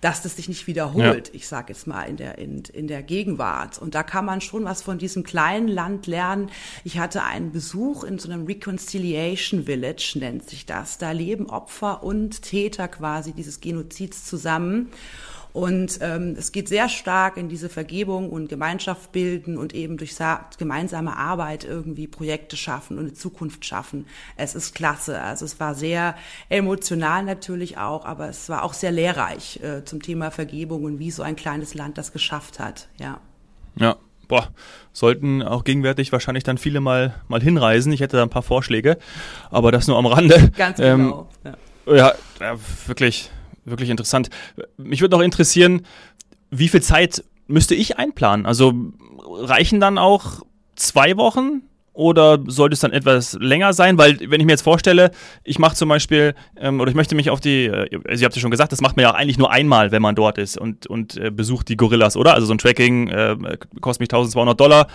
dass 0.01 0.21
das 0.21 0.35
sich 0.35 0.47
nicht 0.47 0.67
wiederholt. 0.67 1.27
Ja. 1.29 1.33
Ich 1.33 1.47
sage 1.47 1.73
jetzt 1.73 1.87
mal 1.87 2.03
in 2.03 2.17
der 2.17 2.37
in, 2.37 2.63
in 2.73 2.87
der 2.87 3.03
Gegenwart. 3.03 3.79
Und 3.79 3.95
da 3.95 4.03
kann 4.03 4.25
man 4.25 4.41
schon 4.41 4.65
was 4.65 4.81
von 4.81 4.97
diesem 4.97 5.23
kleinen 5.23 5.67
Land 5.67 6.07
lernen. 6.07 6.49
Ich 6.83 6.99
hatte 6.99 7.23
einen 7.23 7.51
Besuch 7.51 8.03
in 8.03 8.19
so 8.19 8.29
einem 8.29 8.45
Reconciliation 8.45 9.65
Village 9.65 10.17
nennt 10.19 10.49
sich 10.49 10.65
das. 10.65 10.97
Da 10.97 11.11
leben 11.11 11.49
Opfer 11.49 12.03
und 12.03 12.41
Täter 12.41 12.87
quasi 12.87 13.33
dieses 13.33 13.59
Genozids 13.59 14.25
zusammen. 14.25 14.89
Und 15.57 15.97
ähm, 16.01 16.35
es 16.37 16.51
geht 16.51 16.69
sehr 16.69 16.87
stark 16.87 17.35
in 17.35 17.49
diese 17.49 17.67
Vergebung 17.67 18.29
und 18.29 18.47
Gemeinschaft 18.47 19.11
bilden 19.11 19.57
und 19.57 19.73
eben 19.73 19.97
durch 19.97 20.15
gemeinsame 20.59 21.17
Arbeit 21.17 21.63
irgendwie 21.63 22.05
Projekte 22.05 22.55
schaffen 22.55 22.99
und 22.99 23.05
eine 23.05 23.13
Zukunft 23.13 23.65
schaffen. 23.65 24.05
Es 24.35 24.53
ist 24.53 24.75
klasse. 24.75 25.19
Also 25.19 25.45
es 25.45 25.59
war 25.59 25.73
sehr 25.73 26.13
emotional 26.49 27.23
natürlich 27.23 27.79
auch, 27.79 28.05
aber 28.05 28.29
es 28.29 28.49
war 28.49 28.61
auch 28.61 28.73
sehr 28.73 28.91
lehrreich 28.91 29.59
äh, 29.63 29.83
zum 29.83 29.99
Thema 29.99 30.29
Vergebung 30.29 30.83
und 30.83 30.99
wie 30.99 31.09
so 31.09 31.23
ein 31.23 31.35
kleines 31.35 31.73
Land 31.73 31.97
das 31.97 32.13
geschafft 32.13 32.59
hat. 32.59 32.87
Ja. 32.99 33.19
Ja, 33.77 33.95
boah, 34.27 34.49
sollten 34.93 35.41
auch 35.41 35.63
gegenwärtig 35.63 36.11
wahrscheinlich 36.11 36.43
dann 36.43 36.59
viele 36.59 36.81
mal, 36.81 37.15
mal 37.29 37.41
hinreisen. 37.41 37.91
Ich 37.91 38.01
hätte 38.01 38.17
da 38.17 38.21
ein 38.21 38.29
paar 38.29 38.43
Vorschläge, 38.43 38.99
aber 39.49 39.71
das 39.71 39.87
nur 39.87 39.97
am 39.97 40.05
Rande. 40.05 40.51
Ganz 40.55 40.77
genau. 40.77 41.27
Ähm, 41.43 41.55
ja. 41.95 41.95
ja. 41.95 42.13
Ja, 42.39 42.53
wirklich 42.85 43.31
wirklich 43.67 43.89
interessant. 43.89 44.29
Mich 44.77 45.01
würde 45.01 45.15
noch 45.15 45.23
interessieren, 45.23 45.85
wie 46.49 46.69
viel 46.69 46.81
Zeit 46.81 47.23
müsste 47.47 47.75
ich 47.75 47.97
einplanen? 47.97 48.45
Also 48.45 48.73
reichen 49.25 49.79
dann 49.79 49.97
auch 49.97 50.41
zwei 50.75 51.17
Wochen? 51.17 51.61
Oder 51.97 52.37
sollte 52.45 52.75
es 52.75 52.79
dann 52.79 52.93
etwas 52.93 53.35
länger 53.41 53.73
sein? 53.73 53.97
Weil, 53.97 54.19
wenn 54.29 54.39
ich 54.39 54.45
mir 54.45 54.51
jetzt 54.51 54.61
vorstelle, 54.61 55.09
ich 55.43 55.57
mache 55.57 55.75
zum 55.75 55.89
Beispiel, 55.89 56.35
ähm, 56.55 56.79
oder 56.79 56.91
ich 56.91 56.95
möchte 56.95 57.15
mich 57.15 57.31
auf 57.31 57.39
die, 57.39 57.65
äh, 57.65 57.89
also 58.07 58.21
ihr 58.21 58.25
habt 58.25 58.35
ja 58.35 58.39
schon 58.39 58.51
gesagt, 58.51 58.71
das 58.71 58.81
macht 58.81 58.97
man 58.97 59.03
ja 59.03 59.15
eigentlich 59.15 59.39
nur 59.39 59.49
einmal, 59.49 59.91
wenn 59.91 60.03
man 60.03 60.13
dort 60.13 60.37
ist 60.37 60.59
und, 60.59 60.85
und 60.85 61.17
äh, 61.17 61.31
besucht 61.31 61.69
die 61.69 61.75
Gorillas, 61.75 62.15
oder? 62.15 62.35
Also 62.35 62.45
so 62.45 62.53
ein 62.53 62.59
Tracking 62.59 63.07
äh, 63.07 63.35
kostet 63.81 64.01
mich 64.01 64.09
1200 64.09 64.59
Dollar. 64.59 64.87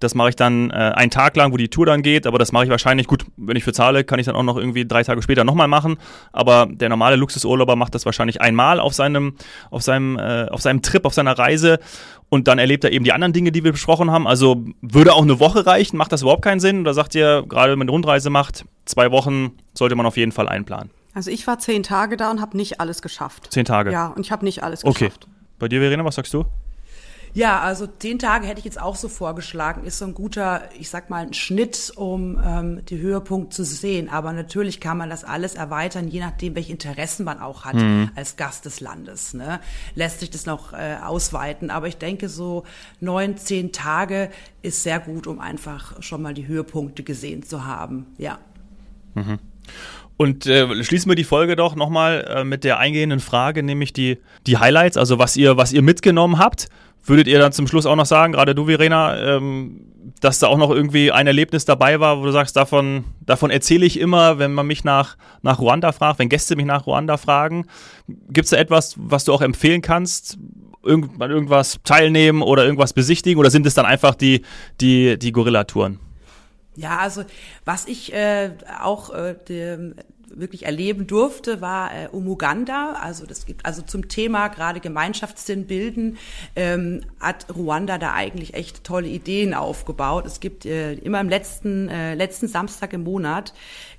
Das 0.00 0.14
mache 0.14 0.30
ich 0.30 0.36
dann 0.36 0.70
äh, 0.70 0.74
einen 0.74 1.10
Tag 1.10 1.34
lang, 1.36 1.50
wo 1.52 1.56
die 1.56 1.68
Tour 1.68 1.86
dann 1.86 2.02
geht, 2.02 2.26
aber 2.26 2.38
das 2.38 2.52
mache 2.52 2.64
ich 2.64 2.70
wahrscheinlich, 2.70 3.06
gut, 3.06 3.24
wenn 3.38 3.56
ich 3.56 3.64
für 3.64 3.72
zahle, 3.72 4.04
kann 4.04 4.18
ich 4.18 4.26
dann 4.26 4.34
auch 4.34 4.42
noch 4.42 4.58
irgendwie 4.58 4.86
drei 4.86 5.02
Tage 5.02 5.22
später 5.22 5.44
nochmal 5.44 5.68
machen. 5.68 5.96
Aber 6.32 6.68
der 6.70 6.90
normale 6.90 7.16
Luxusurlauber 7.16 7.76
macht 7.76 7.94
das 7.94 8.04
wahrscheinlich 8.04 8.42
einmal 8.42 8.80
auf 8.80 8.92
seinem, 8.92 9.34
auf 9.70 9.80
seinem, 9.80 10.18
äh, 10.18 10.46
auf 10.50 10.60
seinem 10.60 10.82
Trip, 10.82 11.06
auf 11.06 11.14
seiner 11.14 11.38
Reise 11.38 11.78
und 12.30 12.48
dann 12.48 12.58
erlebt 12.58 12.84
er 12.84 12.92
eben 12.92 13.04
die 13.04 13.12
anderen 13.12 13.32
Dinge, 13.32 13.52
die 13.52 13.64
wir 13.64 13.72
besprochen 13.72 14.10
haben. 14.10 14.26
Also 14.26 14.64
würde 14.80 15.12
auch 15.12 15.22
eine 15.22 15.40
Woche 15.40 15.66
reichen, 15.66 15.96
macht 15.96 16.12
das 16.12 16.22
überhaupt 16.22 16.42
keinen 16.42 16.49
Sinn? 16.58 16.80
Oder 16.80 16.94
sagt 16.94 17.14
ihr, 17.14 17.44
gerade 17.48 17.72
wenn 17.72 17.78
man 17.78 17.86
eine 17.86 17.92
Rundreise 17.92 18.30
macht, 18.30 18.64
zwei 18.86 19.12
Wochen 19.12 19.52
sollte 19.74 19.94
man 19.94 20.06
auf 20.06 20.16
jeden 20.16 20.32
Fall 20.32 20.48
einplanen? 20.48 20.90
Also 21.14 21.30
ich 21.30 21.46
war 21.46 21.58
zehn 21.58 21.82
Tage 21.82 22.16
da 22.16 22.30
und 22.30 22.40
habe 22.40 22.56
nicht 22.56 22.80
alles 22.80 23.02
geschafft. 23.02 23.48
Zehn 23.50 23.64
Tage? 23.64 23.92
Ja, 23.92 24.08
und 24.08 24.20
ich 24.20 24.32
habe 24.32 24.44
nicht 24.44 24.62
alles 24.62 24.82
geschafft. 24.82 25.24
Okay. 25.24 25.32
Bei 25.58 25.68
dir, 25.68 25.80
Verena, 25.80 26.04
was 26.04 26.14
sagst 26.14 26.32
du? 26.34 26.46
Ja, 27.32 27.60
also 27.60 27.86
zehn 27.86 28.18
Tage 28.18 28.46
hätte 28.46 28.58
ich 28.58 28.64
jetzt 28.64 28.80
auch 28.80 28.96
so 28.96 29.08
vorgeschlagen, 29.08 29.84
ist 29.84 29.98
so 29.98 30.04
ein 30.04 30.14
guter, 30.14 30.62
ich 30.78 30.90
sag 30.90 31.10
mal, 31.10 31.22
ein 31.22 31.32
Schnitt, 31.32 31.92
um 31.94 32.40
ähm, 32.44 32.84
die 32.86 32.98
Höhepunkt 32.98 33.54
zu 33.54 33.64
sehen. 33.64 34.08
Aber 34.08 34.32
natürlich 34.32 34.80
kann 34.80 34.96
man 34.96 35.10
das 35.10 35.22
alles 35.22 35.54
erweitern, 35.54 36.08
je 36.08 36.20
nachdem, 36.20 36.56
welche 36.56 36.72
Interessen 36.72 37.24
man 37.24 37.40
auch 37.40 37.64
hat 37.64 37.74
mhm. 37.74 38.10
als 38.16 38.36
Gast 38.36 38.64
des 38.64 38.80
Landes. 38.80 39.34
Ne? 39.34 39.60
Lässt 39.94 40.20
sich 40.20 40.30
das 40.30 40.46
noch 40.46 40.72
äh, 40.72 40.96
ausweiten. 41.02 41.70
Aber 41.70 41.86
ich 41.86 41.98
denke, 41.98 42.28
so 42.28 42.64
neun, 42.98 43.36
zehn 43.36 43.70
Tage 43.70 44.30
ist 44.62 44.82
sehr 44.82 44.98
gut, 44.98 45.26
um 45.26 45.38
einfach 45.38 46.02
schon 46.02 46.22
mal 46.22 46.34
die 46.34 46.48
Höhepunkte 46.48 47.04
gesehen 47.04 47.44
zu 47.44 47.64
haben. 47.64 48.06
Ja. 48.18 48.38
Mhm. 49.14 49.38
Und 50.16 50.44
äh, 50.46 50.84
schließen 50.84 51.10
wir 51.10 51.16
die 51.16 51.24
Folge 51.24 51.56
doch 51.56 51.76
nochmal 51.76 52.26
äh, 52.28 52.44
mit 52.44 52.64
der 52.64 52.78
eingehenden 52.78 53.20
Frage, 53.20 53.62
nämlich 53.62 53.94
die, 53.94 54.18
die 54.46 54.58
Highlights, 54.58 54.98
also 54.98 55.18
was 55.18 55.36
ihr, 55.36 55.56
was 55.56 55.72
ihr 55.72 55.80
mitgenommen 55.80 56.38
habt 56.38 56.68
Würdet 57.04 57.26
ihr 57.26 57.38
dann 57.38 57.52
zum 57.52 57.66
Schluss 57.66 57.86
auch 57.86 57.96
noch 57.96 58.06
sagen, 58.06 58.32
gerade 58.32 58.54
du, 58.54 58.66
Verena, 58.66 59.36
ähm, 59.36 59.90
dass 60.20 60.38
da 60.38 60.48
auch 60.48 60.58
noch 60.58 60.70
irgendwie 60.70 61.12
ein 61.12 61.26
Erlebnis 61.26 61.64
dabei 61.64 62.00
war, 62.00 62.20
wo 62.20 62.24
du 62.24 62.32
sagst, 62.32 62.56
davon, 62.56 63.04
davon 63.20 63.50
erzähle 63.50 63.86
ich 63.86 63.98
immer, 63.98 64.38
wenn 64.38 64.52
man 64.52 64.66
mich 64.66 64.84
nach, 64.84 65.16
nach 65.42 65.58
Ruanda 65.58 65.92
fragt, 65.92 66.18
wenn 66.18 66.28
Gäste 66.28 66.56
mich 66.56 66.66
nach 66.66 66.86
Ruanda 66.86 67.16
fragen. 67.16 67.66
Gibt 68.28 68.44
es 68.44 68.50
da 68.50 68.56
etwas, 68.56 68.94
was 68.98 69.24
du 69.24 69.32
auch 69.32 69.40
empfehlen 69.40 69.82
kannst? 69.82 70.38
Irgend, 70.82 71.20
irgendwas 71.20 71.78
teilnehmen 71.84 72.42
oder 72.42 72.64
irgendwas 72.64 72.92
besichtigen? 72.92 73.38
Oder 73.38 73.50
sind 73.50 73.66
es 73.66 73.74
dann 73.74 73.86
einfach 73.86 74.14
die, 74.14 74.42
die, 74.80 75.18
die 75.18 75.32
Gorilla-Touren? 75.32 75.98
Ja, 76.76 76.98
also 76.98 77.24
was 77.64 77.86
ich 77.86 78.12
äh, 78.12 78.52
auch 78.80 79.10
äh, 79.12 79.34
dem, 79.48 79.94
wirklich 80.30 80.66
erleben 80.66 81.06
durfte, 81.06 81.60
war 81.60 81.92
äh, 81.92 82.08
Umuganda. 82.08 82.94
Also 83.00 83.26
das 83.26 83.46
gibt 83.46 83.66
also 83.66 83.82
zum 83.82 84.08
Thema 84.08 84.48
gerade 84.48 84.80
Gemeinschaftssinn 84.80 85.66
bilden, 85.66 86.18
ähm, 86.56 87.02
hat 87.20 87.46
Ruanda 87.54 87.98
da 87.98 88.14
eigentlich 88.14 88.54
echt 88.54 88.84
tolle 88.84 89.08
Ideen 89.08 89.54
aufgebaut. 89.54 90.26
Es 90.26 90.40
gibt 90.40 90.66
äh, 90.66 90.94
immer 90.94 91.20
im 91.20 91.28
letzten 91.28 91.88
äh, 91.88 92.14
letzten 92.14 92.48
Samstag 92.48 92.92
im 92.92 93.04
Monat 93.04 93.52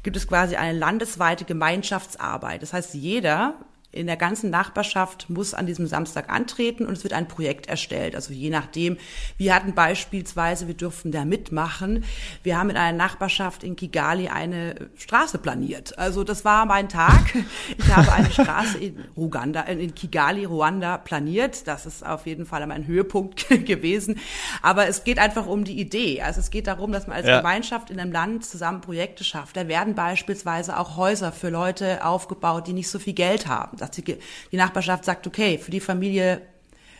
gibt 0.04 0.18
es 0.18 0.28
quasi 0.28 0.56
eine 0.56 0.78
landesweite 0.78 1.46
Gemeinschaftsarbeit. 1.46 2.62
Das 2.62 2.74
heißt, 2.74 2.94
jeder 2.94 3.56
in 3.94 4.08
der 4.08 4.16
ganzen 4.16 4.50
Nachbarschaft 4.50 5.30
muss 5.30 5.54
an 5.54 5.66
diesem 5.66 5.86
Samstag 5.86 6.30
antreten 6.30 6.86
und 6.86 6.94
es 6.94 7.04
wird 7.04 7.14
ein 7.14 7.28
Projekt 7.28 7.68
erstellt. 7.68 8.16
Also 8.16 8.34
je 8.34 8.50
nachdem, 8.50 8.98
wir 9.38 9.54
hatten 9.54 9.74
beispielsweise, 9.74 10.68
wir 10.68 10.76
durften 10.76 11.12
da 11.12 11.26
mitmachen. 11.26 12.06
Wir 12.42 12.58
haben 12.58 12.70
in 12.70 12.78
einer 12.78 12.98
Nachbarschaft 12.98 13.64
in 13.64 13.76
Kigali 13.76 14.30
eine 14.30 14.90
Straße 14.96 15.40
planiert. 15.40 15.98
Also 16.00 16.24
das 16.24 16.46
war 16.46 16.66
mein 16.66 16.88
Tag. 16.88 17.36
Ich 17.78 17.94
habe 17.94 18.12
eine 18.14 18.32
Straße 18.32 18.78
in 18.78 18.98
Ruganda, 19.18 19.62
in 19.64 19.94
Kigali, 19.94 20.46
Ruanda 20.46 20.98
planiert. 20.98 21.68
Das 21.68 21.86
ist 21.86 22.06
auf 22.06 22.26
jeden 22.28 22.46
Fall 22.46 22.66
mein 22.68 22.88
Höhepunkt 22.88 23.50
gewesen. 23.66 24.20
Aber 24.62 24.88
es 24.88 25.04
geht 25.04 25.20
einfach 25.20 25.48
um 25.48 25.66
die 25.66 25.78
Idee. 25.78 26.22
Also 26.22 26.40
es 26.40 26.50
geht 26.50 26.68
darum, 26.68 26.94
dass 26.94 27.08
man 27.08 27.18
als 27.18 27.28
ja. 27.28 27.38
Gemeinschaft 27.38 27.90
in 27.90 28.00
einem 28.00 28.14
Land 28.14 28.46
zusammen 28.46 28.80
Projekte 28.80 29.26
schafft. 29.26 29.58
Da 29.58 29.68
werden 29.68 29.96
beispielsweise 29.96 30.80
auch 30.80 30.96
Häuser 30.96 31.34
für 31.34 31.50
Leute 31.50 32.06
aufgebaut, 32.06 32.68
die 32.68 32.74
nicht 32.74 32.90
so 32.90 32.98
viel 32.98 33.14
Geld 33.14 33.48
haben 33.48 33.81
dass 33.82 33.92
die, 33.92 34.04
die 34.04 34.58
Nachbarschaft 34.58 35.06
sagt, 35.06 35.28
okay, 35.28 35.58
für 35.58 35.72
die 35.72 35.80
Familie 35.80 36.42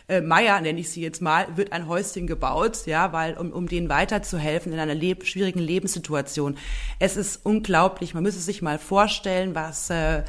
äh, 0.08 0.20
Meier, 0.20 0.60
nenne 0.60 0.80
ich 0.80 0.90
sie 0.90 1.00
jetzt 1.00 1.22
mal, 1.22 1.46
wird 1.56 1.72
ein 1.72 1.88
Häuschen 1.88 2.26
gebaut, 2.26 2.86
ja, 2.86 3.12
weil 3.12 3.34
um, 3.34 3.52
um 3.52 3.68
denen 3.68 3.88
weiterzuhelfen 3.88 4.72
in 4.72 4.78
einer 4.78 4.94
leb 4.94 5.26
schwierigen 5.26 5.60
Lebenssituation. 5.60 6.56
Es 6.98 7.16
ist 7.16 7.44
unglaublich, 7.44 8.14
man 8.14 8.22
müsste 8.22 8.40
sich 8.40 8.62
mal 8.62 8.78
vorstellen, 8.78 9.54
was 9.54 9.90
äh, 9.90 10.24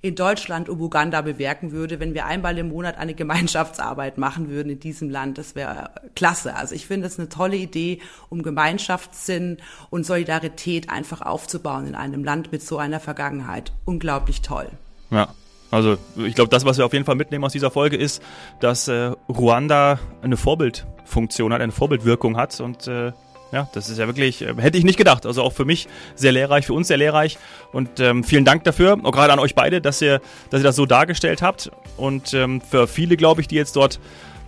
in 0.00 0.14
Deutschland 0.14 0.68
um 0.68 0.80
Uganda 0.80 1.22
bewirken 1.22 1.72
würde, 1.72 2.00
wenn 2.00 2.14
wir 2.14 2.26
einmal 2.26 2.56
im 2.58 2.68
Monat 2.68 2.98
eine 2.98 3.14
Gemeinschaftsarbeit 3.14 4.16
machen 4.16 4.48
würden 4.48 4.70
in 4.70 4.80
diesem 4.80 5.10
Land. 5.10 5.38
Das 5.38 5.54
wäre 5.54 5.90
klasse. 6.14 6.54
Also 6.54 6.74
ich 6.74 6.86
finde 6.86 7.06
es 7.08 7.18
eine 7.18 7.28
tolle 7.28 7.56
Idee, 7.56 8.00
um 8.28 8.42
Gemeinschaftssinn 8.42 9.58
und 9.90 10.06
Solidarität 10.06 10.88
einfach 10.88 11.20
aufzubauen 11.20 11.86
in 11.86 11.94
einem 11.94 12.24
Land 12.24 12.52
mit 12.52 12.62
so 12.62 12.78
einer 12.78 13.00
Vergangenheit. 13.00 13.72
Unglaublich 13.84 14.42
toll. 14.42 14.70
Ja, 15.10 15.34
also 15.70 15.98
ich 16.16 16.34
glaube, 16.34 16.50
das, 16.50 16.64
was 16.64 16.78
wir 16.78 16.86
auf 16.86 16.92
jeden 16.92 17.04
Fall 17.04 17.14
mitnehmen 17.14 17.44
aus 17.44 17.52
dieser 17.52 17.70
Folge, 17.70 17.96
ist, 17.96 18.22
dass 18.60 18.88
äh, 18.88 19.12
Ruanda 19.28 19.98
eine 20.22 20.36
Vorbildfunktion 20.36 21.52
hat, 21.52 21.60
eine 21.60 21.72
Vorbildwirkung 21.72 22.36
hat 22.36 22.60
und 22.60 22.86
äh, 22.86 23.12
ja, 23.50 23.68
das 23.72 23.88
ist 23.88 23.98
ja 23.98 24.06
wirklich, 24.06 24.42
äh, 24.42 24.54
hätte 24.58 24.76
ich 24.78 24.84
nicht 24.84 24.98
gedacht. 24.98 25.24
Also 25.24 25.42
auch 25.42 25.52
für 25.52 25.64
mich 25.64 25.88
sehr 26.14 26.32
lehrreich, 26.32 26.66
für 26.66 26.74
uns 26.74 26.88
sehr 26.88 26.98
lehrreich. 26.98 27.38
Und 27.72 28.00
ähm, 28.00 28.24
vielen 28.24 28.44
Dank 28.44 28.64
dafür, 28.64 28.98
auch 29.02 29.12
gerade 29.12 29.32
an 29.32 29.38
euch 29.38 29.54
beide, 29.54 29.80
dass 29.80 30.02
ihr, 30.02 30.20
dass 30.50 30.60
ihr 30.60 30.64
das 30.64 30.76
so 30.76 30.86
dargestellt 30.86 31.40
habt. 31.40 31.70
Und 31.96 32.34
ähm, 32.34 32.60
für 32.60 32.86
viele, 32.86 33.16
glaube 33.16 33.40
ich, 33.40 33.48
die 33.48 33.54
jetzt 33.54 33.74
dort 33.76 34.00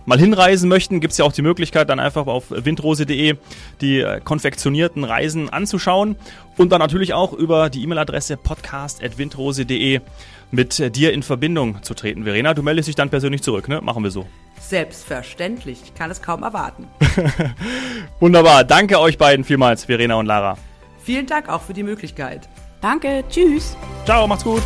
mal 0.05 0.19
hinreisen 0.19 0.67
möchten, 0.69 0.99
gibt 0.99 1.11
es 1.11 1.17
ja 1.17 1.25
auch 1.25 1.31
die 1.31 1.41
Möglichkeit, 1.41 1.89
dann 1.89 1.99
einfach 1.99 2.27
auf 2.27 2.45
windrose.de 2.49 3.35
die 3.81 3.99
äh, 3.99 4.19
konfektionierten 4.19 5.03
Reisen 5.03 5.49
anzuschauen. 5.49 6.15
Und 6.57 6.71
dann 6.71 6.79
natürlich 6.79 7.13
auch 7.13 7.33
über 7.33 7.69
die 7.69 7.83
E-Mail-Adresse 7.83 8.37
podcast.windrose.de 8.37 10.01
mit 10.51 10.95
dir 10.95 11.13
in 11.13 11.23
Verbindung 11.23 11.81
zu 11.83 11.93
treten. 11.93 12.23
Verena, 12.23 12.53
du 12.53 12.61
meldest 12.61 12.87
dich 12.87 12.95
dann 12.95 13.09
persönlich 13.09 13.41
zurück, 13.41 13.67
ne? 13.67 13.81
Machen 13.81 14.03
wir 14.03 14.11
so. 14.11 14.27
Selbstverständlich. 14.59 15.81
Ich 15.83 15.95
kann 15.95 16.11
es 16.11 16.21
kaum 16.21 16.43
erwarten. 16.43 16.87
Wunderbar. 18.19 18.63
Danke 18.63 18.99
euch 18.99 19.17
beiden 19.17 19.43
vielmals, 19.43 19.85
Verena 19.85 20.15
und 20.15 20.25
Lara. 20.25 20.57
Vielen 21.03 21.25
Dank 21.25 21.49
auch 21.49 21.61
für 21.61 21.73
die 21.73 21.83
Möglichkeit. 21.83 22.47
Danke. 22.79 23.23
Tschüss. 23.29 23.75
Ciao, 24.05 24.27
macht's 24.27 24.43
gut. 24.43 24.61